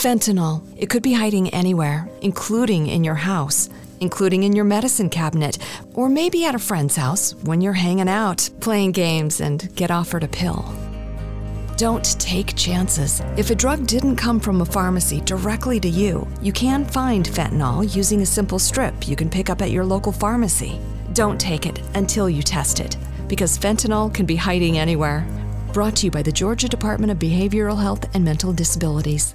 Fentanyl. 0.00 0.62
It 0.78 0.88
could 0.88 1.02
be 1.02 1.12
hiding 1.12 1.50
anywhere, 1.50 2.08
including 2.22 2.86
in 2.86 3.04
your 3.04 3.16
house, 3.16 3.68
including 4.00 4.44
in 4.44 4.56
your 4.56 4.64
medicine 4.64 5.10
cabinet, 5.10 5.58
or 5.92 6.08
maybe 6.08 6.46
at 6.46 6.54
a 6.54 6.58
friend's 6.58 6.96
house 6.96 7.34
when 7.44 7.60
you're 7.60 7.74
hanging 7.74 8.08
out, 8.08 8.48
playing 8.60 8.92
games, 8.92 9.42
and 9.42 9.68
get 9.74 9.90
offered 9.90 10.24
a 10.24 10.28
pill. 10.28 10.64
Don't 11.76 12.18
take 12.18 12.56
chances. 12.56 13.20
If 13.36 13.50
a 13.50 13.54
drug 13.54 13.86
didn't 13.86 14.16
come 14.16 14.40
from 14.40 14.62
a 14.62 14.64
pharmacy 14.64 15.20
directly 15.20 15.78
to 15.80 15.88
you, 15.90 16.26
you 16.40 16.54
can 16.54 16.86
find 16.86 17.26
fentanyl 17.26 17.94
using 17.94 18.22
a 18.22 18.26
simple 18.26 18.58
strip 18.58 19.06
you 19.06 19.16
can 19.16 19.28
pick 19.28 19.50
up 19.50 19.60
at 19.60 19.70
your 19.70 19.84
local 19.84 20.12
pharmacy. 20.12 20.80
Don't 21.12 21.38
take 21.38 21.66
it 21.66 21.78
until 21.94 22.30
you 22.30 22.42
test 22.42 22.80
it, 22.80 22.96
because 23.28 23.58
fentanyl 23.58 24.14
can 24.14 24.24
be 24.24 24.36
hiding 24.36 24.78
anywhere. 24.78 25.26
Brought 25.74 25.96
to 25.96 26.06
you 26.06 26.10
by 26.10 26.22
the 26.22 26.32
Georgia 26.32 26.70
Department 26.70 27.12
of 27.12 27.18
Behavioral 27.18 27.78
Health 27.78 28.08
and 28.14 28.24
Mental 28.24 28.54
Disabilities. 28.54 29.34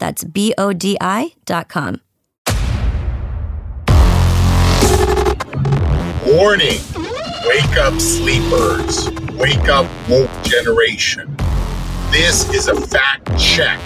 That's 0.00 0.24
B 0.24 0.52
O 0.58 0.72
D 0.72 0.96
I.com. 1.00 2.00
Warning! 6.26 6.80
Wake 7.44 7.76
up, 7.78 7.98
sleepers. 8.00 9.10
Wake 9.34 9.68
up, 9.68 9.86
woke 10.08 10.30
generation. 10.42 11.36
This 12.10 12.52
is 12.52 12.68
a 12.68 12.74
fact 12.74 13.38
check. 13.38 13.80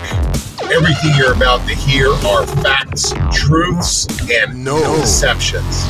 Everything 0.72 1.12
you're 1.16 1.34
about 1.34 1.66
to 1.68 1.74
hear 1.74 2.08
are 2.08 2.46
facts, 2.46 3.12
truths, 3.32 4.06
and 4.30 4.64
no 4.64 4.80
deceptions. 5.00 5.84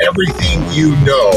Everything 0.00 0.62
you 0.72 0.94
know, 1.04 1.30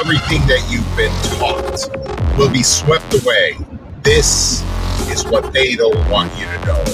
everything 0.00 0.40
that 0.46 0.66
you've 0.70 0.96
been 0.96 1.12
taught, 1.38 2.38
will 2.38 2.50
be 2.50 2.62
swept 2.62 3.12
away. 3.22 3.56
This 4.02 4.62
is 5.10 5.24
what 5.26 5.52
they 5.52 5.76
don't 5.76 6.10
want 6.10 6.32
you 6.38 6.46
to 6.46 6.66
know. 6.66 6.84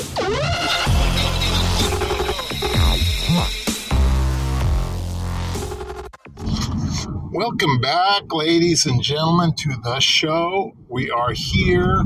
Welcome 7.32 7.80
back, 7.80 8.32
ladies 8.32 8.84
and 8.86 9.02
gentlemen, 9.02 9.54
to 9.54 9.74
the 9.82 10.00
show. 10.00 10.72
We 10.88 11.10
are 11.10 11.32
here 11.32 12.02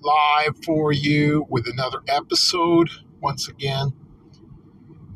live 0.00 0.56
for 0.64 0.92
you 0.92 1.46
with 1.50 1.66
another 1.68 1.98
episode 2.08 2.88
once 3.20 3.48
again. 3.48 3.92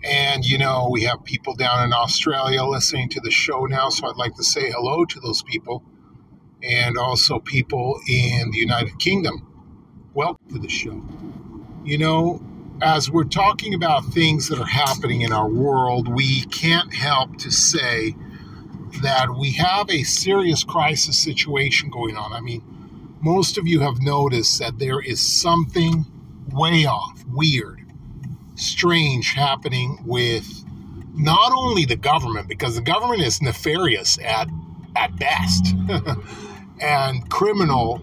And, 0.05 0.45
you 0.45 0.59
know, 0.59 0.91
we 0.93 1.05
have 1.05 1.25
people 1.25 1.55
down 1.55 1.85
in 1.87 1.95
Australia 1.95 2.63
listening 2.65 3.09
to 3.11 3.21
the 3.21 3.31
show 3.31 3.65
now, 3.65 3.89
so 3.89 4.07
I'd 4.07 4.17
like 4.17 4.35
to 4.37 4.45
say 4.45 4.71
hello 4.71 5.07
to 5.07 5.21
those 5.21 5.43
people. 5.43 5.83
And 6.63 6.99
also 6.99 7.39
people 7.39 7.99
in 8.07 8.51
the 8.51 8.59
United 8.59 8.99
Kingdom. 8.99 9.54
Welcome 10.15 10.49
to 10.53 10.61
the 10.61 10.69
show. 10.69 11.03
You 11.85 11.99
know, 11.99 12.41
as 12.81 13.11
we're 13.11 13.25
talking 13.25 13.75
about 13.75 14.05
things 14.05 14.49
that 14.49 14.61
are 14.61 14.65
happening 14.65 15.23
in 15.23 15.33
our 15.33 15.49
world, 15.49 16.07
we 16.07 16.43
can't 16.45 16.95
help 16.95 17.37
to 17.39 17.51
say 17.51 18.15
that 19.03 19.35
we 19.37 19.51
have 19.55 19.91
a 19.91 20.05
serious 20.05 20.63
crisis 20.63 21.19
situation 21.19 21.91
going 21.91 22.17
on. 22.17 22.33
I 22.33 22.39
mean, 22.39 22.63
most 23.23 23.59
of 23.59 23.67
you 23.67 23.81
have 23.81 24.03
noticed 24.03 24.61
that 24.61 24.79
there 24.79 25.01
is 25.01 25.19
something 25.19 26.07
way 26.53 26.87
off, 26.87 27.25
weird, 27.33 27.85
strange 28.55 29.33
happening 29.33 29.99
with 30.07 30.47
not 31.17 31.51
only 31.57 31.87
the 31.87 31.97
government, 31.97 32.47
because 32.47 32.77
the 32.77 32.83
government 32.83 33.23
is 33.23 33.43
nefarious 33.43 34.17
at, 34.21 34.47
at 34.95 35.19
best, 35.19 35.75
and 36.81 37.29
criminal 37.31 38.01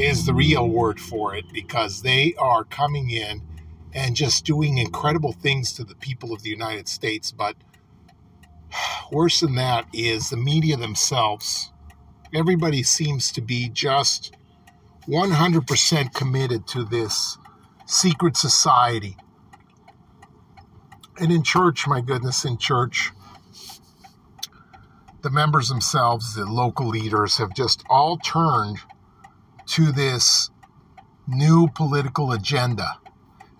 is 0.00 0.24
the 0.24 0.34
real 0.34 0.68
word 0.68 0.98
for 0.98 1.34
it 1.34 1.44
because 1.52 2.02
they 2.02 2.34
are 2.38 2.64
coming 2.64 3.10
in 3.10 3.42
and 3.92 4.16
just 4.16 4.44
doing 4.44 4.78
incredible 4.78 5.32
things 5.32 5.72
to 5.74 5.84
the 5.84 5.94
people 5.96 6.32
of 6.32 6.42
the 6.42 6.48
United 6.50 6.88
States. 6.88 7.30
But 7.30 7.56
worse 9.12 9.40
than 9.40 9.56
that 9.56 9.86
is 9.92 10.30
the 10.30 10.36
media 10.36 10.76
themselves. 10.76 11.70
Everybody 12.32 12.82
seems 12.82 13.30
to 13.32 13.42
be 13.42 13.68
just 13.68 14.34
100% 15.06 16.14
committed 16.14 16.66
to 16.68 16.84
this 16.84 17.36
secret 17.86 18.36
society. 18.36 19.16
And 21.18 21.30
in 21.30 21.42
church, 21.42 21.86
my 21.86 22.00
goodness, 22.00 22.44
in 22.44 22.56
church, 22.56 23.10
the 25.22 25.30
members 25.30 25.68
themselves, 25.68 26.34
the 26.34 26.46
local 26.46 26.88
leaders, 26.88 27.36
have 27.36 27.52
just 27.54 27.84
all 27.90 28.16
turned 28.16 28.78
to 29.70 29.92
this 29.92 30.50
new 31.28 31.68
political 31.68 32.32
agenda. 32.32 32.98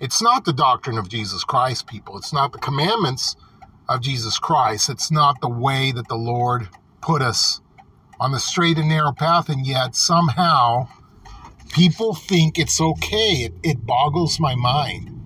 It's 0.00 0.20
not 0.20 0.44
the 0.44 0.52
doctrine 0.52 0.98
of 0.98 1.08
Jesus 1.08 1.44
Christ, 1.44 1.86
people. 1.86 2.18
It's 2.18 2.32
not 2.32 2.52
the 2.52 2.58
commandments 2.58 3.36
of 3.88 4.00
Jesus 4.00 4.36
Christ. 4.38 4.90
It's 4.90 5.12
not 5.12 5.40
the 5.40 5.48
way 5.48 5.92
that 5.92 6.08
the 6.08 6.16
Lord 6.16 6.68
put 7.00 7.22
us 7.22 7.60
on 8.18 8.32
the 8.32 8.40
straight 8.40 8.76
and 8.76 8.88
narrow 8.88 9.12
path, 9.12 9.48
and 9.48 9.64
yet 9.64 9.94
somehow 9.94 10.88
people 11.72 12.14
think 12.14 12.58
it's 12.58 12.80
okay. 12.80 13.44
It, 13.44 13.54
it 13.62 13.86
boggles 13.86 14.40
my 14.40 14.56
mind. 14.56 15.16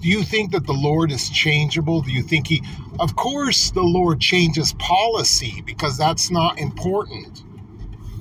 Do 0.00 0.08
you 0.08 0.22
think 0.22 0.52
that 0.52 0.66
the 0.66 0.72
Lord 0.72 1.12
is 1.12 1.28
changeable? 1.28 2.00
Do 2.00 2.10
you 2.10 2.22
think 2.22 2.46
He, 2.46 2.62
of 2.98 3.14
course, 3.14 3.72
the 3.72 3.82
Lord 3.82 4.20
changes 4.20 4.72
policy 4.78 5.62
because 5.66 5.98
that's 5.98 6.30
not 6.30 6.58
important. 6.58 7.44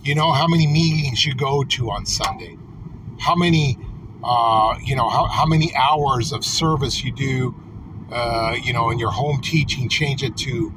You 0.04 0.16
know, 0.16 0.32
how 0.32 0.48
many 0.48 0.68
meetings 0.68 1.26
you 1.26 1.36
go 1.36 1.64
to 1.64 1.92
on 1.92 2.06
Sunday, 2.06 2.58
how 3.20 3.36
many, 3.36 3.78
uh, 4.24 4.76
you 4.84 4.96
know, 4.96 5.10
how, 5.10 5.26
how 5.28 5.46
many 5.46 5.74
hours 5.76 6.32
of 6.32 6.46
service 6.46 7.04
you 7.04 7.12
do, 7.12 7.56
uh, 8.12 8.56
you 8.64 8.74
know, 8.74 8.90
in 8.90 9.00
your 9.00 9.12
home 9.12 9.42
teaching, 9.42 9.90
change 9.90 10.24
it 10.24 10.38
to 10.38 10.74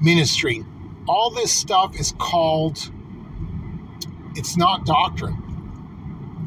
ministry. 0.00 0.64
All 1.08 1.30
this 1.30 1.52
stuff 1.52 1.98
is 1.98 2.12
called, 2.18 2.90
it's 4.34 4.56
not 4.56 4.84
doctrine 4.84 5.42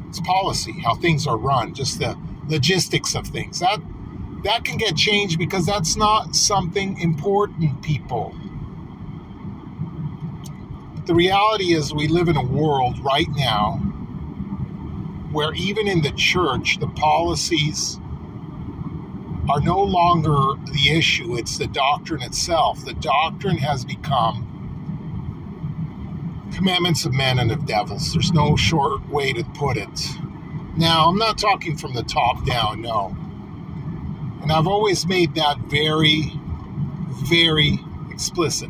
it's 0.10 0.20
policy, 0.22 0.74
how 0.84 0.96
things 0.96 1.28
are 1.28 1.38
run, 1.38 1.74
just 1.74 2.00
the 2.00 2.18
logistics 2.48 3.16
of 3.16 3.28
things. 3.28 3.60
That 3.60 3.80
that 4.44 4.64
can 4.66 4.78
get 4.78 4.96
changed 4.96 5.38
because 5.38 5.66
that's 5.66 5.96
not 5.96 6.36
something 6.36 7.00
important, 7.00 7.82
people. 7.84 8.34
The 11.10 11.16
reality 11.16 11.74
is 11.74 11.92
we 11.92 12.08
live 12.08 12.28
in 12.28 12.38
a 12.38 12.46
world 12.46 13.04
right 13.04 13.28
now 13.30 13.78
where 15.32 15.52
even 15.56 15.88
in 15.88 16.04
the 16.04 16.12
church 16.12 16.78
the 16.80 16.86
policies 16.86 17.98
are 19.50 19.60
no 19.60 19.82
longer 19.82 20.36
the 20.72 20.92
issue, 20.92 21.36
it's 21.36 21.58
the 21.58 21.66
doctrine 21.66 22.22
itself. 22.22 22.86
The 22.86 22.94
doctrine 22.94 23.58
has 23.58 23.84
become 23.84 24.46
commandments 26.54 27.06
of 27.06 27.14
men 27.16 27.40
and 27.40 27.52
of 27.52 27.66
devils. 27.66 28.14
There's 28.14 28.32
no 28.32 28.56
short 28.56 29.10
way 29.10 29.34
to 29.34 29.44
put 29.44 29.78
it. 29.78 30.10
Now, 30.78 31.08
I'm 31.08 31.18
not 31.18 31.40
talking 31.40 31.76
from 31.76 31.96
the 31.96 32.04
top 32.04 32.46
down, 32.46 32.84
no. 32.84 33.18
And 34.44 34.52
I've 34.52 34.68
always 34.68 35.08
made 35.08 35.34
that 35.34 35.58
very, 35.58 36.34
very 37.28 37.80
explicit. 38.12 38.70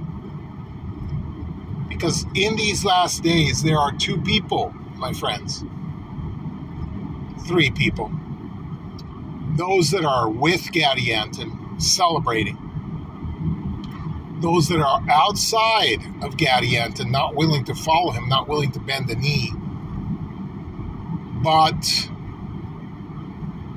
Because 2.00 2.26
in 2.34 2.56
these 2.56 2.86
last 2.86 3.24
days, 3.24 3.62
there 3.62 3.78
are 3.78 3.92
two 3.92 4.22
people, 4.22 4.74
my 4.96 5.12
friends, 5.12 5.66
three 7.46 7.72
people, 7.72 8.10
those 9.58 9.92
that 9.92 10.06
are 10.06 10.30
with 10.30 10.72
Gadianton 10.72 11.82
celebrating, 11.82 12.58
those 14.40 14.70
that 14.70 14.80
are 14.80 15.04
outside 15.10 15.98
of 16.24 16.38
Gadianton 16.38 17.12
not 17.12 17.36
willing 17.36 17.66
to 17.66 17.76
follow 17.76 18.12
him, 18.12 18.30
not 18.30 18.48
willing 18.48 18.72
to 18.72 18.80
bend 18.80 19.10
the 19.10 19.16
knee, 19.16 19.52
but 21.44 22.10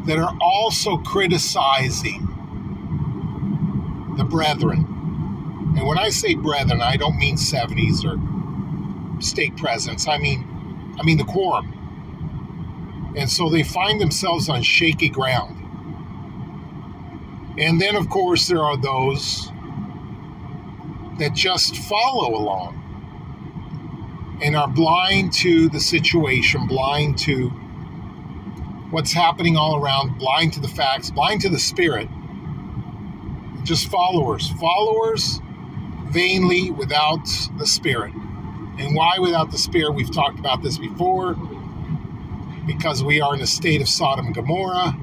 that 0.07 0.19
are 0.19 0.37
also 0.41 0.97
criticizing 0.99 2.29
the 4.17 4.23
brethren. 4.23 4.92
And 5.77 5.87
when 5.87 5.99
I 5.99 6.11
say 6.11 6.35
brethren, 6.35 6.81
I 6.81 6.97
don't 6.97 7.19
mean 7.19 7.37
70s 7.37 8.05
or 8.05 9.23
state 9.23 9.57
presidents. 9.57 10.07
I 10.07 10.19
mean 10.19 10.97
I 10.99 11.03
mean 11.05 11.19
the 11.19 11.25
quorum. 11.25 13.15
And 13.17 13.31
so 13.31 13.49
they 13.49 13.63
find 13.63 14.01
themselves 14.01 14.49
on 14.49 14.63
shaky 14.63 15.09
ground. 15.09 15.59
And 17.59 17.81
then 17.81 17.97
of 17.97 18.09
course 18.09 18.49
there 18.49 18.63
are 18.63 18.77
those 18.77 19.51
that 21.19 21.35
just 21.35 21.77
follow 21.77 22.37
along 22.37 22.79
and 24.43 24.57
are 24.57 24.69
blind 24.69 25.33
to 25.33 25.69
the 25.69 25.79
situation, 25.79 26.67
blind 26.67 27.19
to 27.19 27.49
what's 28.91 29.13
happening 29.13 29.57
all 29.57 29.77
around, 29.77 30.19
blind 30.19 30.53
to 30.55 30.61
the 30.61 30.69
facts, 30.69 31.11
blind 31.11 31.41
to 31.43 31.49
the 31.49 31.59
spirit. 31.59 32.09
Just 33.63 33.89
followers. 33.89 34.51
Followers 34.61 35.41
vainly 36.13 36.71
without 36.71 37.27
the 37.59 37.67
spirit. 37.67 38.13
And 38.79 38.95
why 38.95 39.19
without 39.19 39.51
the 39.51 39.59
spirit? 39.59 39.93
We've 39.93 40.13
talked 40.13 40.39
about 40.39 40.63
this 40.63 40.79
before. 40.79 41.37
Because 42.67 43.03
we 43.03 43.21
are 43.21 43.35
in 43.35 43.41
a 43.41 43.47
state 43.47 43.81
of 43.81 43.89
Sodom 43.89 44.27
and 44.27 44.35
Gomorrah. 44.35 44.97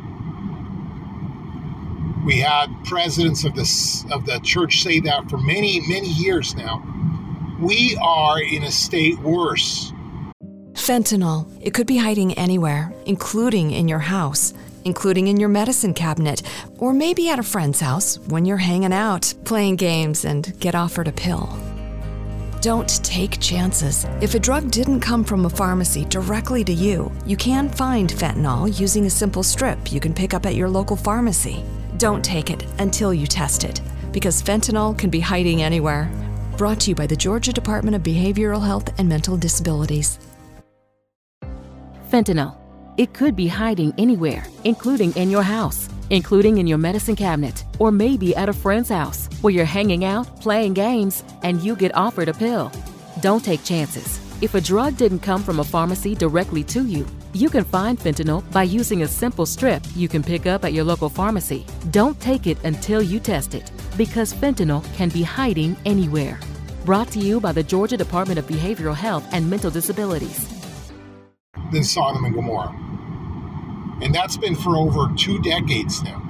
We 2.25 2.37
had 2.37 2.67
presidents 2.85 3.43
of 3.43 3.55
this 3.55 4.05
of 4.11 4.25
the 4.25 4.39
church 4.39 4.81
say 4.81 4.99
that 5.01 5.29
for 5.29 5.37
many, 5.37 5.81
many 5.87 6.09
years 6.09 6.55
now. 6.55 6.83
We 7.59 7.97
are 8.01 8.41
in 8.41 8.63
a 8.63 8.71
state 8.71 9.19
worse. 9.19 9.91
Fentanyl. 10.73 11.51
It 11.61 11.73
could 11.73 11.87
be 11.87 11.97
hiding 11.97 12.33
anywhere, 12.35 12.93
including 13.05 13.71
in 13.71 13.87
your 13.87 13.99
house, 13.99 14.53
including 14.85 15.27
in 15.27 15.37
your 15.37 15.49
medicine 15.49 15.93
cabinet, 15.93 16.41
or 16.77 16.93
maybe 16.93 17.29
at 17.29 17.39
a 17.39 17.43
friend's 17.43 17.79
house 17.79 18.19
when 18.27 18.45
you're 18.45 18.57
hanging 18.57 18.93
out, 18.93 19.33
playing 19.45 19.75
games, 19.75 20.25
and 20.25 20.59
get 20.59 20.75
offered 20.75 21.07
a 21.07 21.11
pill. 21.11 21.57
Don't 22.61 23.03
take 23.05 23.39
chances. 23.39 24.05
If 24.19 24.35
a 24.35 24.39
drug 24.39 24.69
didn't 24.69 24.99
come 24.99 25.23
from 25.23 25.45
a 25.45 25.49
pharmacy 25.49 26.03
directly 26.05 26.63
to 26.65 26.73
you, 26.73 27.09
you 27.25 27.37
can 27.37 27.69
find 27.69 28.09
fentanyl 28.09 28.77
using 28.77 29.05
a 29.05 29.09
simple 29.09 29.43
strip 29.43 29.93
you 29.93 30.01
can 30.01 30.13
pick 30.13 30.33
up 30.33 30.45
at 30.45 30.55
your 30.55 30.69
local 30.69 30.97
pharmacy. 30.97 31.63
Don't 31.97 32.23
take 32.23 32.49
it 32.49 32.65
until 32.79 33.13
you 33.13 33.27
test 33.27 33.63
it, 33.63 33.81
because 34.11 34.43
fentanyl 34.43 34.97
can 34.97 35.09
be 35.09 35.21
hiding 35.21 35.61
anywhere. 35.61 36.11
Brought 36.57 36.81
to 36.81 36.89
you 36.89 36.95
by 36.95 37.07
the 37.07 37.15
Georgia 37.15 37.53
Department 37.53 37.95
of 37.95 38.03
Behavioral 38.03 38.65
Health 38.65 38.89
and 38.99 39.07
Mental 39.07 39.37
Disabilities. 39.37 40.19
Fentanyl. 42.11 42.58
It 42.99 43.13
could 43.13 43.33
be 43.33 43.47
hiding 43.47 43.93
anywhere, 43.97 44.45
including 44.65 45.13
in 45.13 45.29
your 45.29 45.41
house, 45.41 45.87
including 46.09 46.57
in 46.57 46.67
your 46.67 46.77
medicine 46.77 47.15
cabinet, 47.15 47.63
or 47.79 47.93
maybe 47.93 48.35
at 48.35 48.49
a 48.49 48.53
friend's 48.53 48.89
house 48.89 49.29
where 49.39 49.53
you're 49.53 49.63
hanging 49.63 50.03
out, 50.03 50.41
playing 50.41 50.73
games, 50.73 51.23
and 51.41 51.61
you 51.61 51.77
get 51.77 51.95
offered 51.95 52.27
a 52.27 52.33
pill. 52.33 52.69
Don't 53.21 53.41
take 53.41 53.63
chances. 53.63 54.19
If 54.41 54.53
a 54.53 54.59
drug 54.59 54.97
didn't 54.97 55.19
come 55.21 55.41
from 55.41 55.61
a 55.61 55.63
pharmacy 55.63 56.13
directly 56.13 56.61
to 56.65 56.85
you, 56.85 57.07
you 57.31 57.49
can 57.49 57.63
find 57.63 57.97
fentanyl 57.97 58.43
by 58.51 58.63
using 58.63 59.03
a 59.03 59.07
simple 59.07 59.45
strip 59.45 59.81
you 59.95 60.09
can 60.09 60.21
pick 60.21 60.45
up 60.45 60.65
at 60.65 60.73
your 60.73 60.83
local 60.83 61.07
pharmacy. 61.07 61.65
Don't 61.91 62.19
take 62.19 62.47
it 62.47 62.61
until 62.65 63.01
you 63.01 63.21
test 63.21 63.55
it, 63.55 63.71
because 63.95 64.33
fentanyl 64.33 64.83
can 64.95 65.07
be 65.07 65.23
hiding 65.23 65.77
anywhere. 65.85 66.37
Brought 66.83 67.07
to 67.11 67.19
you 67.19 67.39
by 67.39 67.53
the 67.53 67.63
Georgia 67.63 67.95
Department 67.95 68.39
of 68.39 68.45
Behavioral 68.45 68.93
Health 68.93 69.25
and 69.31 69.49
Mental 69.49 69.71
Disabilities. 69.71 70.49
Than 71.71 71.85
Sodom 71.85 72.25
and 72.25 72.35
Gomorrah. 72.35 72.88
And 74.01 74.13
that's 74.15 74.37
been 74.37 74.55
for 74.55 74.77
over 74.77 75.13
two 75.15 75.41
decades 75.41 76.01
now. 76.03 76.25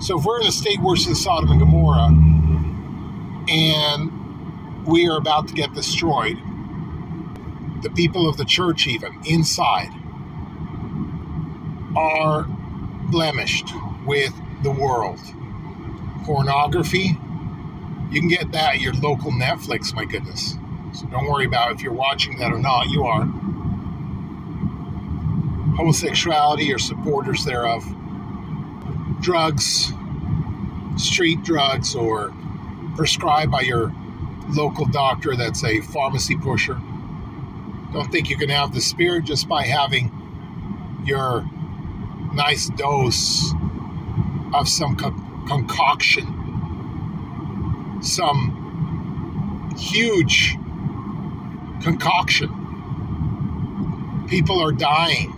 So 0.00 0.18
if 0.18 0.24
we're 0.24 0.40
in 0.40 0.46
a 0.46 0.52
state 0.52 0.80
worse 0.80 1.06
than 1.06 1.14
Sodom 1.14 1.50
and 1.50 1.60
Gomorrah, 1.60 2.08
and 3.48 4.86
we 4.86 5.08
are 5.08 5.16
about 5.16 5.48
to 5.48 5.54
get 5.54 5.72
destroyed, 5.74 6.36
the 7.82 7.90
people 7.90 8.28
of 8.28 8.36
the 8.36 8.44
church, 8.44 8.86
even 8.86 9.20
inside, 9.26 9.90
are 11.96 12.44
blemished 13.10 13.68
with 14.06 14.32
the 14.62 14.70
world. 14.70 15.20
Pornography, 16.24 17.18
you 18.10 18.20
can 18.20 18.28
get 18.28 18.52
that 18.52 18.76
at 18.76 18.80
your 18.80 18.94
local 18.94 19.30
Netflix, 19.30 19.94
my 19.94 20.04
goodness. 20.04 20.56
So 20.92 21.06
don't 21.06 21.26
worry 21.26 21.44
about 21.44 21.72
if 21.72 21.82
you're 21.82 21.92
watching 21.92 22.38
that 22.38 22.52
or 22.52 22.58
not, 22.58 22.88
you 22.88 23.04
are. 23.04 23.28
Homosexuality 25.76 26.72
or 26.72 26.78
supporters 26.78 27.44
thereof, 27.44 27.84
drugs, 29.20 29.92
street 30.96 31.42
drugs, 31.42 31.94
or 31.94 32.32
prescribed 32.96 33.50
by 33.50 33.60
your 33.62 33.92
local 34.50 34.86
doctor 34.86 35.34
that's 35.36 35.64
a 35.64 35.80
pharmacy 35.80 36.36
pusher. 36.36 36.80
Don't 37.92 38.10
think 38.12 38.30
you 38.30 38.36
can 38.36 38.50
have 38.50 38.72
the 38.74 38.80
spirit 38.80 39.24
just 39.24 39.48
by 39.48 39.62
having 39.64 40.10
your 41.04 41.44
nice 42.32 42.68
dose 42.70 43.52
of 44.52 44.68
some 44.68 44.96
co- 44.96 45.14
concoction, 45.46 46.26
some 48.02 49.74
huge 49.78 50.56
concoction. 51.82 52.50
People 54.28 54.60
are 54.60 54.72
dying 54.72 55.32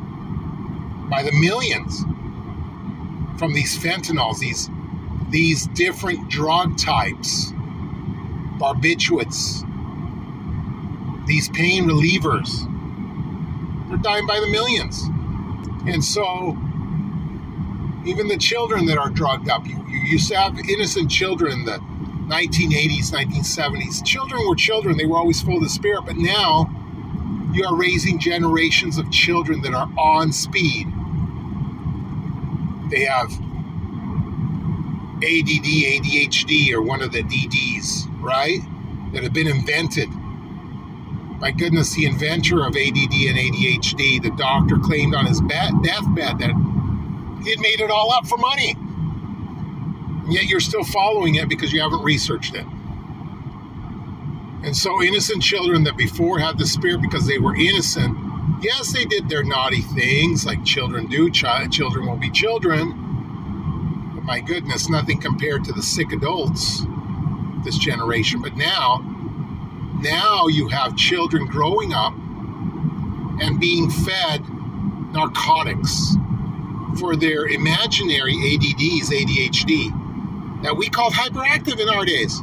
by 1.09 1.23
the 1.23 1.33
millions 1.33 2.03
from 3.39 3.55
these 3.55 3.79
fentanyls, 3.79 4.39
these 4.39 4.71
these 5.31 5.67
different 5.69 6.29
drug 6.29 6.79
types, 6.79 7.53
barbiturates, 8.59 9.67
these 11.27 11.49
pain 11.51 11.85
relievers. 11.85 12.49
They're 13.89 13.99
dying 13.99 14.27
by 14.27 14.41
the 14.41 14.49
millions. 14.49 15.03
And 15.87 16.03
so, 16.05 16.57
even 18.05 18.29
the 18.29 18.37
children 18.39 18.87
that 18.87 18.99
are 18.99 19.11
drugged 19.11 19.49
up, 19.49 19.67
you, 19.67 19.77
you 19.89 20.01
used 20.01 20.29
to 20.29 20.37
have 20.37 20.59
innocent 20.69 21.11
children 21.11 21.53
in 21.53 21.65
the 21.65 21.79
1980s, 22.29 23.13
1970s. 23.13 24.05
Children 24.05 24.49
were 24.49 24.57
children, 24.57 24.97
they 24.97 25.07
were 25.07 25.19
always 25.19 25.41
full 25.41 25.57
of 25.57 25.63
the 25.63 25.69
spirit, 25.69 26.03
but 26.07 26.17
now 26.17 26.69
you 27.53 27.65
are 27.65 27.77
raising 27.77 28.19
generations 28.19 28.99
of 28.99 29.11
children 29.11 29.63
that 29.63 29.75
are 29.75 29.89
on 29.97 30.33
speed. 30.33 30.89
They 32.91 33.05
have 33.05 33.31
ADD, 35.17 35.65
ADHD, 35.65 36.73
or 36.73 36.83
one 36.83 37.03
of 37.03 37.13
the 37.13 37.23
DDs, 37.23 38.07
right? 38.21 38.61
That 39.13 39.23
have 39.23 39.33
been 39.33 39.49
invented. 39.49 40.09
My 41.39 41.51
goodness, 41.51 41.95
the 41.95 42.07
inventor 42.07 42.61
of 42.67 42.77
ADD 42.77 43.13
and 43.13 43.39
ADHD, 43.39 44.23
the 44.23 44.33
doctor 44.37 44.77
claimed 44.79 45.15
on 45.15 45.27
his 45.27 45.41
deathbed 45.41 46.39
that 46.39 46.51
he 47.45 47.51
had 47.51 47.61
made 47.61 47.81
it 47.81 47.91
all 47.91 48.13
up 48.13 48.27
for 48.27 48.39
money. 48.39 48.75
And 50.11 50.33
yet 50.33 50.45
you're 50.45 50.61
still 50.61 50.85
following 50.85 51.37
it 51.37 51.49
because 51.49 51.73
you 51.73 51.81
haven't 51.81 52.03
researched 52.03 52.55
it. 52.55 52.67
And 54.65 54.77
so, 54.77 55.03
innocent 55.03 55.43
children 55.43 55.85
that 55.85 55.97
before 55.97 56.39
had 56.41 56.59
the 56.59 56.67
spirit 56.67 57.01
because 57.01 57.27
they 57.27 57.39
were 57.39 57.55
innocent, 57.55 58.17
yes, 58.63 58.93
they 58.93 59.05
did 59.07 59.29
their 59.29 59.45
naughty 59.45 59.83
things 59.83 60.47
like 60.47 60.65
children 60.65 61.07
do. 61.09 61.31
Ch- 61.31 61.45
children 61.71 62.07
will 62.07 62.17
be 62.19 62.31
children 62.31 62.95
But 64.15 64.25
my 64.25 64.41
goodness, 64.41 64.91
nothing 64.91 65.21
compared 65.21 65.65
to 65.65 65.73
the 65.73 65.83
sick 65.83 66.13
adults 66.13 66.83
this 67.65 67.79
generation. 67.79 68.43
But 68.43 68.57
now, 68.57 69.19
now 70.01 70.49
you 70.49 70.69
have 70.69 70.97
children 70.97 71.47
growing 71.47 71.93
up 71.95 72.15
and 73.25 73.61
being 73.61 73.91
fed 73.91 74.43
narcotics 74.99 76.15
for 77.01 77.17
their 77.17 77.47
imaginary 77.47 78.35
ADDs, 78.35 79.11
ADHD, 79.11 80.09
that 80.63 80.77
we 80.77 80.89
call 80.91 81.11
hyperactive 81.11 81.81
in 81.81 81.89
our 81.91 82.05
days. 82.05 82.43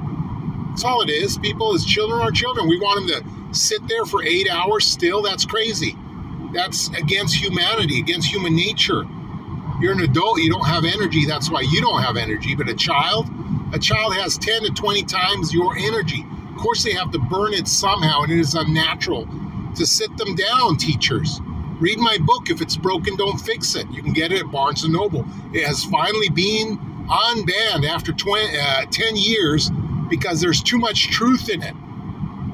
That's 0.62 0.86
all 0.86 1.02
it 1.02 1.10
is. 1.12 1.38
People, 1.40 1.76
as 1.76 1.86
children 1.86 2.22
are 2.22 2.32
children. 2.32 2.68
We 2.70 2.80
want 2.80 3.08
them 3.08 3.24
to 3.24 3.43
sit 3.56 3.88
there 3.88 4.06
for 4.06 4.24
eight 4.24 4.50
hours 4.50 4.86
still. 4.86 5.22
That's 5.22 5.46
crazy. 5.46 5.96
That's 6.54 6.90
against 6.90 7.36
humanity, 7.36 8.00
against 8.00 8.28
human 8.32 8.56
nature. 8.56 9.04
You're 9.80 9.94
an 9.94 10.02
adult, 10.02 10.40
you 10.40 10.52
don't 10.52 10.66
have 10.66 10.86
energy. 10.86 11.26
That's 11.26 11.50
why 11.50 11.62
you 11.62 11.82
don't 11.82 12.02
have 12.02 12.16
energy. 12.16 12.56
But 12.56 12.70
a 12.70 12.76
child, 12.76 13.28
a 13.74 13.80
child 13.80 14.16
has 14.16 14.38
10 14.38 14.64
to 14.64 14.70
20 14.70 15.04
times 15.04 15.54
your 15.54 15.76
energy. 15.78 16.24
Of 16.52 16.58
course, 16.58 16.84
they 16.84 16.94
have 16.94 17.12
to 17.12 17.20
burn 17.20 17.54
it 17.54 17.68
somehow, 17.68 18.22
and 18.22 18.32
it 18.32 18.40
is 18.40 18.54
unnatural 18.54 19.28
to 19.76 19.86
sit 19.86 20.16
them 20.18 20.36
down, 20.36 20.78
teachers. 20.78 21.40
Read 21.80 21.98
my 21.98 22.18
book. 22.22 22.50
If 22.50 22.62
it's 22.62 22.78
broken, 22.78 23.16
don't 23.18 23.40
fix 23.40 23.76
it. 23.76 23.90
You 23.92 24.04
can 24.04 24.14
get 24.14 24.32
it 24.32 24.42
at 24.42 24.52
Barnes 24.52 24.88
& 24.88 24.90
Noble. 24.90 25.26
It 25.54 25.66
has 25.66 25.84
finally 25.84 26.30
been 26.30 26.78
unbanned 27.10 27.86
after 27.86 28.14
20, 28.14 28.58
uh, 28.58 28.86
10 28.92 29.16
years 29.16 29.70
because 30.10 30.40
there's 30.40 30.62
too 30.62 30.78
much 30.78 31.10
truth 31.10 31.50
in 31.50 31.62
it. 31.64 31.74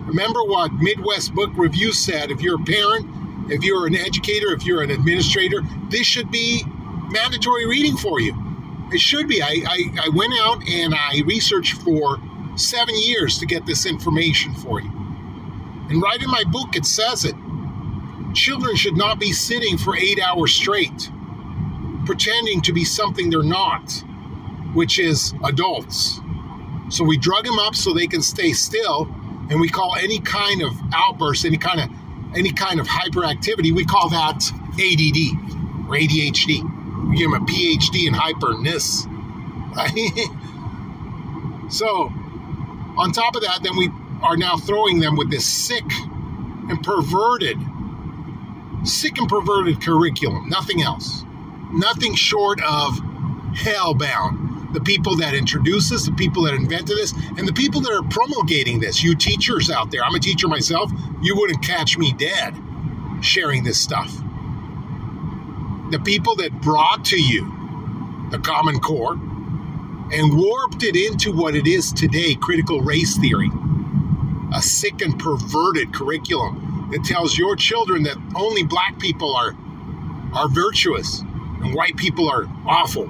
Remember 0.10 0.44
what 0.44 0.74
Midwest 0.74 1.36
Book 1.36 1.52
Review 1.56 1.94
said 1.94 2.32
if 2.32 2.42
you're 2.42 2.60
a 2.60 2.66
parent, 2.66 3.52
if 3.52 3.64
you're 3.64 3.86
an 3.86 3.96
educator, 3.96 4.52
if 4.54 4.66
you're 4.66 4.82
an 4.82 4.90
administrator, 4.90 5.62
this 5.90 6.08
should 6.08 6.32
be 6.32 6.64
mandatory 7.12 7.68
reading 7.68 7.96
for 7.96 8.20
you. 8.20 8.34
It 8.92 9.00
should 9.00 9.28
be. 9.28 9.44
I, 9.44 9.62
I, 9.68 10.06
I 10.06 10.10
went 10.10 10.34
out 10.40 10.68
and 10.68 10.96
I 10.96 11.22
researched 11.28 11.84
for 11.84 12.20
seven 12.56 12.96
years 12.98 13.38
to 13.38 13.46
get 13.46 13.68
this 13.68 13.86
information 13.86 14.56
for 14.56 14.82
you. 14.82 14.90
And 15.92 16.02
right 16.02 16.20
in 16.20 16.32
my 16.32 16.44
book, 16.44 16.76
it 16.76 16.86
says 16.86 17.24
it. 17.24 17.36
Children 18.34 18.76
should 18.76 18.98
not 18.98 19.20
be 19.20 19.32
sitting 19.32 19.78
for 19.78 19.96
eight 19.96 20.20
hours 20.20 20.52
straight, 20.52 21.12
pretending 22.08 22.64
to 22.64 22.74
be 22.74 22.84
something 22.84 23.30
they're 23.30 23.44
not, 23.44 23.92
which 24.74 24.98
is 24.98 25.36
adults. 25.44 26.20
So 26.90 27.04
we 27.04 27.16
drug 27.16 27.46
them 27.46 27.60
up 27.60 27.76
so 27.76 27.94
they 27.94 28.08
can 28.08 28.24
stay 28.24 28.54
still, 28.54 29.08
and 29.50 29.60
we 29.60 29.70
call 29.70 29.96
any 29.96 30.20
kind 30.20 30.62
of 30.62 30.72
outburst, 30.94 31.46
any 31.46 31.58
kind 31.58 31.80
of 31.80 31.90
any 32.36 32.52
kind 32.52 32.80
of 32.80 32.88
hyperactivity, 32.88 33.72
we 33.72 33.84
call 33.86 34.10
that 34.10 34.52
ADD 34.74 35.90
or 35.90 35.96
ADHD. 35.96 37.10
We 37.10 37.18
give 37.18 37.32
them 37.32 37.42
a 37.42 37.46
PhD 37.46 38.08
in 38.08 38.14
hyperness. 38.14 39.08
Right? 39.76 41.70
so, 41.72 42.12
on 42.98 43.12
top 43.12 43.36
of 43.36 43.42
that, 43.42 43.62
then 43.64 43.76
we 43.76 43.90
are 44.22 44.38
now 44.38 44.58
throwing 44.58 45.00
them 45.00 45.16
with 45.16 45.32
this 45.32 45.46
sick 45.46 45.86
and 46.70 46.84
perverted, 46.84 47.58
sick 48.84 49.18
and 49.18 49.28
perverted 49.28 49.82
curriculum. 49.82 50.50
Nothing 50.50 50.84
else. 50.84 51.24
Nothing 51.72 52.14
short 52.14 52.62
of 52.62 53.00
hellbound. 53.56 54.49
The 54.74 54.82
people 54.82 55.16
that 55.18 55.34
introduced 55.34 55.92
this, 55.92 56.06
the 56.06 56.12
people 56.14 56.44
that 56.44 56.54
invented 56.54 56.98
this, 56.98 57.14
and 57.38 57.48
the 57.48 57.54
people 57.54 57.82
that 57.82 57.92
are 57.92 58.04
promulgating 58.10 58.80
this. 58.80 59.04
You 59.04 59.16
teachers 59.16 59.70
out 59.70 59.92
there, 59.92 60.04
I'm 60.04 60.16
a 60.16 60.20
teacher 60.20 60.48
myself, 60.48 60.92
you 61.22 61.36
wouldn't 61.36 61.64
catch 61.64 61.98
me 61.98 62.14
dead 62.14 62.56
sharing 63.22 63.64
this 63.64 63.80
stuff. 63.80 64.14
The 65.92 66.00
people 66.00 66.36
that 66.38 66.52
brought 66.62 67.06
to 67.06 67.20
you 67.20 67.52
the 68.32 68.40
Common 68.40 68.80
Core 68.80 69.14
and 70.12 70.38
warped 70.38 70.84
it 70.84 70.96
into 70.96 71.32
what 71.32 71.56
it 71.56 71.68
is 71.68 71.92
today 71.94 72.36
critical 72.36 72.82
race 72.82 73.18
theory 73.18 73.50
a 74.54 74.62
sick 74.62 75.02
and 75.02 75.20
perverted 75.20 75.94
curriculum 75.94 76.90
that 76.92 77.04
tells 77.04 77.38
your 77.38 77.56
children 77.56 78.04
that 78.04 78.18
only 78.36 78.64
black 78.64 79.00
people 79.00 79.36
are 79.36 79.56
are 80.34 80.50
virtuous 80.50 81.22
and 81.22 81.74
white 81.76 81.96
people 81.98 82.30
are 82.30 82.46
awful. 82.66 83.08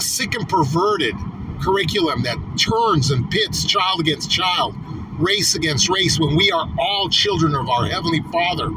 A 0.00 0.02
sick 0.02 0.34
and 0.34 0.48
perverted 0.48 1.14
curriculum 1.60 2.22
that 2.22 2.38
turns 2.56 3.10
and 3.10 3.30
pits 3.30 3.66
child 3.66 4.00
against 4.00 4.30
child, 4.30 4.74
race 5.18 5.54
against 5.54 5.90
race, 5.90 6.18
when 6.18 6.36
we 6.36 6.50
are 6.50 6.66
all 6.78 7.10
children 7.10 7.54
of 7.54 7.68
our 7.68 7.84
Heavenly 7.84 8.22
Father. 8.32 8.70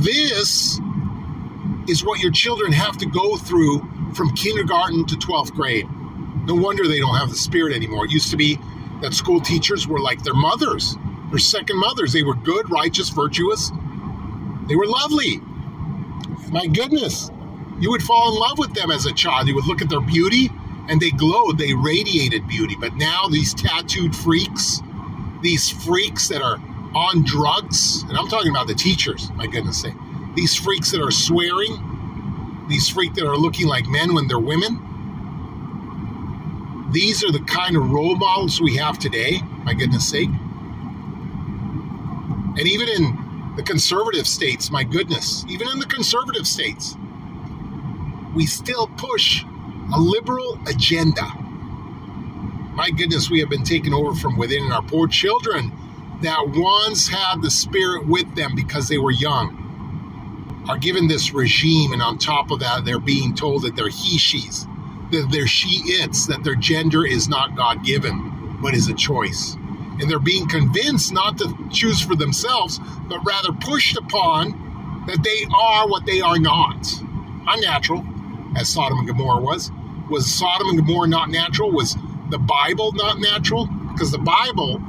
This 0.00 0.78
is 1.88 2.04
what 2.04 2.20
your 2.20 2.30
children 2.30 2.72
have 2.72 2.98
to 2.98 3.06
go 3.06 3.38
through 3.38 3.88
from 4.14 4.34
kindergarten 4.34 5.06
to 5.06 5.14
12th 5.16 5.52
grade. 5.52 5.88
No 6.44 6.56
wonder 6.56 6.86
they 6.86 7.00
don't 7.00 7.16
have 7.16 7.30
the 7.30 7.34
spirit 7.34 7.74
anymore. 7.74 8.04
It 8.04 8.12
used 8.12 8.30
to 8.32 8.36
be 8.36 8.58
that 9.00 9.14
school 9.14 9.40
teachers 9.40 9.88
were 9.88 9.98
like 9.98 10.22
their 10.24 10.34
mothers, 10.34 10.94
their 11.30 11.38
second 11.38 11.78
mothers. 11.78 12.12
They 12.12 12.22
were 12.22 12.34
good, 12.34 12.70
righteous, 12.70 13.08
virtuous. 13.08 13.72
They 14.68 14.76
were 14.76 14.86
lovely. 14.86 15.40
My 16.50 16.66
goodness, 16.66 17.30
you 17.82 17.90
would 17.90 18.02
fall 18.02 18.32
in 18.32 18.38
love 18.38 18.58
with 18.58 18.72
them 18.74 18.92
as 18.92 19.06
a 19.06 19.12
child. 19.12 19.48
You 19.48 19.56
would 19.56 19.66
look 19.66 19.82
at 19.82 19.90
their 19.90 20.00
beauty 20.00 20.48
and 20.88 21.00
they 21.00 21.10
glowed, 21.10 21.58
they 21.58 21.74
radiated 21.74 22.46
beauty. 22.46 22.76
But 22.78 22.94
now 22.94 23.26
these 23.28 23.52
tattooed 23.54 24.14
freaks, 24.14 24.80
these 25.42 25.68
freaks 25.68 26.28
that 26.28 26.40
are 26.42 26.58
on 26.94 27.24
drugs, 27.24 28.04
and 28.04 28.16
I'm 28.16 28.28
talking 28.28 28.52
about 28.52 28.68
the 28.68 28.74
teachers, 28.74 29.28
my 29.32 29.48
goodness 29.48 29.82
sake, 29.82 29.94
these 30.36 30.54
freaks 30.54 30.92
that 30.92 31.02
are 31.02 31.10
swearing, 31.10 32.66
these 32.68 32.88
freaks 32.88 33.16
that 33.16 33.26
are 33.26 33.36
looking 33.36 33.66
like 33.66 33.88
men 33.88 34.14
when 34.14 34.28
they're 34.28 34.38
women, 34.38 34.78
these 36.92 37.24
are 37.24 37.32
the 37.32 37.40
kind 37.40 37.76
of 37.76 37.90
role 37.90 38.14
models 38.14 38.60
we 38.60 38.76
have 38.76 39.00
today, 39.00 39.40
my 39.64 39.74
goodness 39.74 40.08
sake. 40.08 40.30
And 42.56 42.60
even 42.60 42.88
in 42.88 43.54
the 43.56 43.62
conservative 43.64 44.28
states, 44.28 44.70
my 44.70 44.84
goodness, 44.84 45.44
even 45.48 45.68
in 45.68 45.80
the 45.80 45.86
conservative 45.86 46.46
states, 46.46 46.96
we 48.34 48.46
still 48.46 48.88
push 48.98 49.44
a 49.94 50.00
liberal 50.00 50.58
agenda. 50.68 51.26
My 52.74 52.90
goodness, 52.90 53.30
we 53.30 53.40
have 53.40 53.50
been 53.50 53.64
taken 53.64 53.94
over 53.94 54.14
from 54.14 54.38
within, 54.38 54.64
and 54.64 54.72
our 54.72 54.82
poor 54.82 55.08
children 55.08 55.72
that 56.22 56.44
once 56.48 57.08
had 57.08 57.42
the 57.42 57.50
spirit 57.50 58.06
with 58.06 58.34
them 58.36 58.54
because 58.54 58.88
they 58.88 58.98
were 58.98 59.12
young 59.12 59.58
are 60.68 60.78
given 60.78 61.08
this 61.08 61.34
regime, 61.34 61.92
and 61.92 62.02
on 62.02 62.18
top 62.18 62.50
of 62.50 62.60
that, 62.60 62.84
they're 62.84 63.00
being 63.00 63.34
told 63.34 63.62
that 63.62 63.76
they're 63.76 63.88
he 63.88 64.18
she's 64.18 64.66
that 65.10 65.28
they're 65.30 65.46
she 65.46 65.82
its, 66.02 66.26
that 66.26 66.42
their 66.42 66.54
gender 66.54 67.06
is 67.06 67.28
not 67.28 67.54
God 67.56 67.84
given, 67.84 68.58
but 68.62 68.74
is 68.74 68.88
a 68.88 68.94
choice. 68.94 69.56
And 70.00 70.10
they're 70.10 70.18
being 70.18 70.48
convinced 70.48 71.12
not 71.12 71.38
to 71.38 71.54
choose 71.70 72.00
for 72.00 72.16
themselves, 72.16 72.80
but 73.08 73.24
rather 73.24 73.52
pushed 73.52 73.96
upon 73.98 75.04
that 75.06 75.22
they 75.22 75.44
are 75.54 75.86
what 75.88 76.06
they 76.06 76.22
are 76.22 76.38
not. 76.38 76.86
Unnatural, 77.46 78.04
as 78.56 78.68
Sodom 78.68 78.98
and 78.98 79.08
Gomorrah 79.08 79.40
was. 79.40 79.70
Was 80.10 80.32
Sodom 80.32 80.68
and 80.68 80.78
Gomorrah 80.78 81.08
not 81.08 81.30
natural? 81.30 81.70
Was 81.70 81.96
the 82.30 82.38
Bible 82.38 82.92
not 82.92 83.18
natural? 83.18 83.68
Because 83.92 84.10
the 84.10 84.18
Bible 84.18 84.80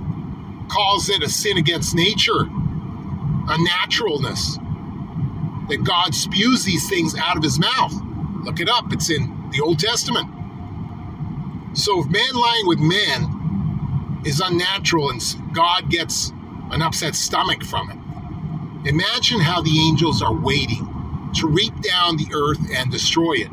calls 0.69 1.09
it 1.09 1.23
a 1.23 1.29
sin 1.29 1.57
against 1.57 1.95
nature, 1.95 2.41
a 2.41 3.57
naturalness. 3.63 4.57
That 5.69 5.83
God 5.83 6.13
spews 6.13 6.65
these 6.65 6.89
things 6.89 7.15
out 7.17 7.37
of 7.37 7.43
his 7.43 7.59
mouth. 7.59 7.93
Look 8.43 8.59
it 8.59 8.69
up, 8.69 8.91
it's 8.91 9.09
in 9.09 9.49
the 9.51 9.61
Old 9.61 9.79
Testament. 9.79 10.29
So 11.73 12.01
if 12.01 12.07
man 12.07 12.33
lying 12.33 12.67
with 12.67 12.79
man 12.79 14.21
is 14.25 14.41
unnatural 14.41 15.09
and 15.09 15.21
God 15.53 15.89
gets 15.89 16.31
an 16.71 16.81
upset 16.81 17.15
stomach 17.15 17.63
from 17.63 17.89
it, 17.91 18.89
imagine 18.89 19.39
how 19.39 19.61
the 19.61 19.79
angels 19.79 20.21
are 20.21 20.33
waiting 20.35 20.92
to 21.35 21.47
reap 21.47 21.73
down 21.81 22.17
the 22.17 22.27
earth 22.33 22.59
and 22.75 22.91
destroy 22.91 23.33
it. 23.33 23.49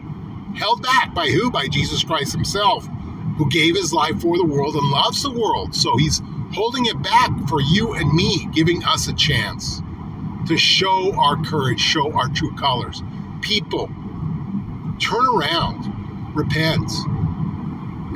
Held 0.57 0.83
back 0.83 1.15
by 1.15 1.29
who? 1.29 1.51
By 1.51 1.69
Jesus 1.69 2.03
Christ 2.05 2.33
himself, 2.33 2.87
who 3.37 3.49
gave 3.51 3.77
his 3.77 3.93
life 3.93 4.21
for 4.21 4.37
the 4.37 4.45
world 4.45 4.75
and 4.75 4.91
loves 4.91 5.23
the 5.23 5.31
world. 5.31 5.75
So 5.75 5.97
he's 5.97 6.21
holding 6.53 6.87
it 6.87 7.01
back 7.03 7.31
for 7.49 7.61
you 7.61 7.95
and 7.95 8.13
me, 8.13 8.49
giving 8.53 8.85
us 8.85 9.09
a 9.09 9.15
chance 9.15 9.81
to 10.47 10.57
show 10.57 11.15
our 11.15 11.43
courage, 11.45 11.81
show 11.81 12.13
our 12.13 12.29
true 12.29 12.55
colors. 12.57 13.03
People 13.41 13.89
turn 15.01 15.27
around, 15.27 16.35
repent, 16.35 16.91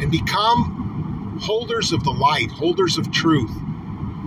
and 0.00 0.11
become 0.11 1.38
holders 1.40 1.92
of 1.92 2.02
the 2.04 2.11
light, 2.11 2.50
holders 2.50 2.99
of 2.99 3.11
truth. 3.12 3.50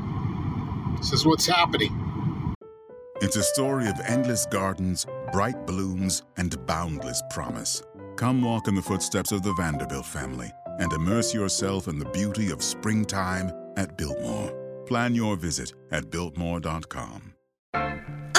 This 0.98 1.13
is 1.13 1.25
what's 1.25 1.48
happening. 1.48 2.53
It's 3.22 3.38
a 3.38 3.44
story 3.44 3.88
of 3.88 4.00
endless 4.05 4.46
gardens, 4.46 5.08
bright 5.32 5.65
blooms, 5.65 6.22
and 6.38 6.63
boundless 6.67 7.24
promise. 7.32 7.82
Come 8.17 8.44
walk 8.44 8.67
in 8.67 8.75
the 8.75 8.82
footsteps 8.82 9.32
of 9.32 9.41
the 9.41 9.53
Vanderbilt 9.53 10.05
family 10.05 10.51
and 10.79 10.91
immerse 10.94 11.34
yourself 11.34 11.88
in 11.88 11.98
the 11.98 12.05
beauty 12.05 12.51
of 12.51 12.62
springtime 12.62 13.51
at 13.77 13.98
Biltmore. 13.98 14.65
Plan 14.86 15.15
your 15.15 15.36
visit 15.36 15.74
at 15.92 16.10
Biltmore.com. 16.12 17.34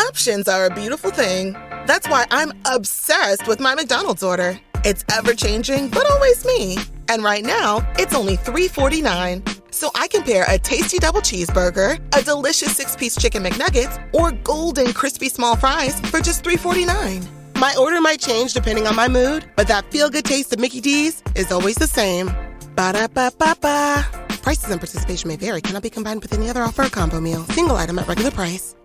Options 0.08 0.48
are 0.48 0.66
a 0.66 0.74
beautiful 0.74 1.10
thing. 1.10 1.52
That's 1.86 2.08
why 2.08 2.26
I'm 2.30 2.52
obsessed 2.64 3.46
with 3.46 3.60
my 3.60 3.74
McDonald's 3.74 4.22
order. 4.22 4.58
It's 4.84 5.04
ever 5.12 5.34
changing, 5.34 5.88
but 5.88 6.06
always 6.10 6.44
me. 6.44 6.78
And 7.08 7.22
right 7.22 7.44
now, 7.44 7.86
it's 7.98 8.14
only 8.14 8.36
$3.49. 8.36 9.74
So 9.74 9.90
I 9.94 10.08
can 10.08 10.22
pair 10.22 10.44
a 10.48 10.58
tasty 10.58 10.98
double 10.98 11.20
cheeseburger, 11.20 12.00
a 12.16 12.22
delicious 12.22 12.74
six 12.76 12.96
piece 12.96 13.16
chicken 13.16 13.42
McNuggets, 13.42 14.00
or 14.14 14.32
golden 14.32 14.92
crispy 14.92 15.28
small 15.28 15.56
fries 15.56 16.00
for 16.08 16.20
just 16.20 16.44
$3.49. 16.44 17.26
My 17.58 17.74
order 17.78 18.00
might 18.00 18.20
change 18.20 18.52
depending 18.54 18.86
on 18.86 18.94
my 18.94 19.08
mood, 19.08 19.50
but 19.56 19.68
that 19.68 19.90
feel 19.90 20.08
good 20.08 20.24
taste 20.24 20.52
of 20.52 20.60
Mickey 20.60 20.80
D's 20.80 21.22
is 21.34 21.50
always 21.50 21.76
the 21.76 21.86
same. 21.86 22.26
Ba 22.74 22.92
da 22.92 23.06
ba 23.08 23.30
ba 23.38 23.56
ba. 23.60 24.25
Prices 24.46 24.70
and 24.70 24.80
participation 24.80 25.26
may 25.26 25.34
vary, 25.34 25.60
cannot 25.60 25.82
be 25.82 25.90
combined 25.90 26.22
with 26.22 26.32
any 26.32 26.48
other 26.48 26.62
offer 26.62 26.84
or 26.84 26.88
combo 26.88 27.20
meal. 27.20 27.42
Single 27.46 27.74
item 27.74 27.98
at 27.98 28.06
regular 28.06 28.30
price. 28.30 28.76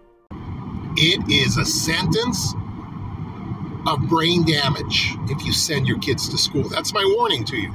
It 0.98 1.22
is 1.32 1.58
a 1.58 1.66
sentence 1.66 2.56
of 3.86 4.10
brain 4.10 4.44
damage 4.44 5.14
if 5.30 5.46
you 5.46 5.54
send 5.54 5.88
your 5.88 6.00
kids 6.00 6.28
to 6.30 6.38
school. 6.40 6.68
That's 6.68 6.96
my 6.96 7.04
warning 7.16 7.46
to 7.46 7.58
you. 7.58 7.72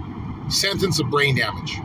Sentence 0.48 0.98
of 0.98 1.10
brain 1.10 1.36
damage. 1.36 1.76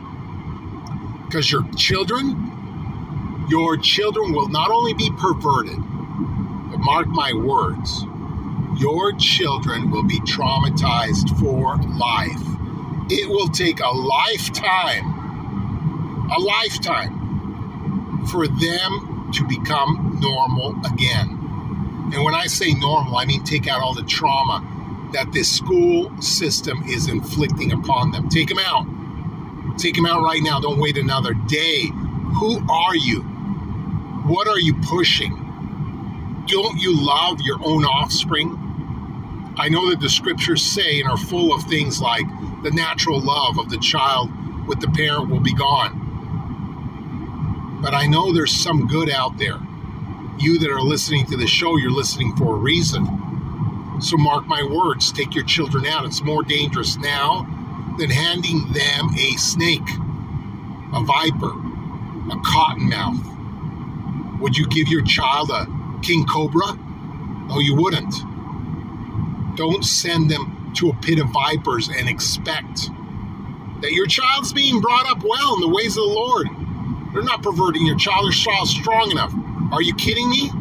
Because 1.28 1.52
your 1.52 1.72
children, 1.78 3.46
your 3.48 3.78
children 3.78 4.34
will 4.34 4.50
not 4.50 4.72
only 4.72 4.96
be 4.96 5.12
perverted, 5.20 5.78
but 5.78 6.80
mark 6.80 7.10
my 7.10 7.32
words, 7.32 8.06
your 8.82 9.14
children 9.20 9.92
will 9.92 10.08
be 10.08 10.20
traumatized 10.22 11.30
for 11.40 11.78
life. 12.00 12.42
It 13.12 13.30
will 13.30 13.50
take 13.50 13.82
a 13.82 13.90
lifetime, 13.90 15.21
a 16.32 16.40
lifetime 16.40 18.26
for 18.32 18.48
them 18.48 19.32
to 19.34 19.48
become 19.48 20.18
normal 20.22 20.76
again. 20.86 21.38
And 22.14 22.24
when 22.24 22.36
I 22.36 22.48
say 22.48 22.74
normal, 22.74 23.18
I 23.18 23.26
mean 23.26 23.44
take 23.44 23.68
out 23.68 23.82
all 23.82 23.94
the 23.94 24.04
trauma 24.04 24.68
that 25.14 25.32
this 25.34 25.50
school 25.52 26.12
system 26.22 26.84
is 26.88 27.10
inflicting 27.10 27.72
upon 27.72 28.12
them. 28.12 28.30
Take 28.30 28.50
them 28.50 28.60
out. 28.60 28.86
Take 29.78 29.96
them 29.96 30.06
out 30.06 30.22
right 30.22 30.42
now. 30.42 30.60
Don't 30.60 30.80
wait 30.80 30.98
another 30.98 31.34
day. 31.34 31.88
Who 32.40 32.66
are 32.70 32.96
you? 32.96 33.22
What 34.26 34.48
are 34.48 34.60
you 34.60 34.76
pushing? 34.84 35.36
Don't 36.48 36.80
you 36.80 36.96
love 36.96 37.42
your 37.42 37.60
own 37.64 37.86
offspring? 37.86 38.58
I 39.58 39.70
know 39.70 39.90
that 39.90 40.00
the 40.00 40.10
scriptures 40.10 40.64
say 40.64 41.02
and 41.02 41.10
are 41.10 41.18
full 41.18 41.54
of 41.54 41.64
things 41.64 42.02
like 42.02 42.26
the 42.64 42.72
natural 42.72 43.20
love 43.20 43.58
of 43.58 43.70
the 43.70 43.78
child 43.80 44.30
with 44.68 44.80
the 44.80 44.88
parent 44.88 45.30
will 45.30 45.40
be 45.40 45.54
gone. 45.54 46.11
But 47.82 47.94
I 47.94 48.06
know 48.06 48.32
there's 48.32 48.56
some 48.56 48.88
good 48.88 49.10
out 49.10 49.38
there. 49.38 49.60
You 50.38 50.60
that 50.60 50.70
are 50.70 50.82
listening 50.82 51.26
to 51.28 51.38
the 51.38 51.48
show, 51.48 51.78
you're 51.78 51.92
listening 51.92 52.36
for 52.36 52.56
a 52.56 52.60
reason. 52.60 53.08
So 54.02 54.18
mark 54.18 54.48
my 54.48 54.64
words, 54.64 55.12
take 55.12 55.36
your 55.36 55.44
children 55.46 55.86
out. 55.86 56.06
It's 56.06 56.24
more 56.24 56.44
dangerous 56.44 56.98
now 56.98 57.46
than 57.98 58.10
handing 58.10 58.72
them 58.74 59.10
a 59.18 59.32
snake, 59.38 59.88
a 60.94 61.04
viper, 61.04 61.52
a 62.32 62.38
cottonmouth. 62.44 64.40
Would 64.40 64.58
you 64.58 64.68
give 64.68 64.88
your 64.88 65.04
child 65.04 65.52
a 65.52 65.68
king 66.02 66.26
cobra? 66.26 66.74
No, 67.48 67.60
you 67.60 67.76
wouldn't. 67.76 68.14
Don't 69.56 69.84
send 69.84 70.32
them 70.32 70.72
to 70.78 70.90
a 70.90 70.96
pit 70.96 71.20
of 71.20 71.28
vipers 71.32 71.90
and 71.90 72.10
expect 72.10 72.90
that 73.82 73.92
your 73.92 74.08
child's 74.08 74.54
being 74.54 74.80
brought 74.82 75.06
up 75.06 75.24
well 75.24 75.56
in 75.56 75.62
the 75.62 75.68
ways 75.68 75.98
of 75.98 76.04
the 76.04 76.10
Lord. 76.10 76.48
They're 77.14 77.24
not 77.24 77.44
perverting 77.44 77.86
your 77.86 77.98
child. 77.98 78.26
Their 78.26 78.32
child's 78.32 78.72
strong 78.72 79.12
enough. 79.12 79.34
Are 79.72 79.82
you 79.82 79.94
kidding 79.96 80.30
me? 80.30 80.52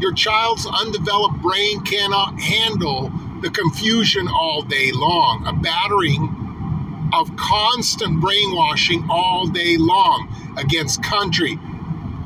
Your 0.00 0.12
child's 0.12 0.66
undeveloped 0.66 1.40
brain 1.40 1.80
cannot 1.82 2.38
handle 2.38 3.10
the 3.40 3.50
confusion 3.50 4.28
all 4.28 4.62
day 4.62 4.90
long, 4.92 5.46
a 5.46 5.52
battering 5.52 7.10
of 7.12 7.34
constant 7.36 8.20
brainwashing 8.20 9.06
all 9.10 9.46
day 9.46 9.76
long 9.78 10.28
against 10.58 11.02
country, 11.02 11.58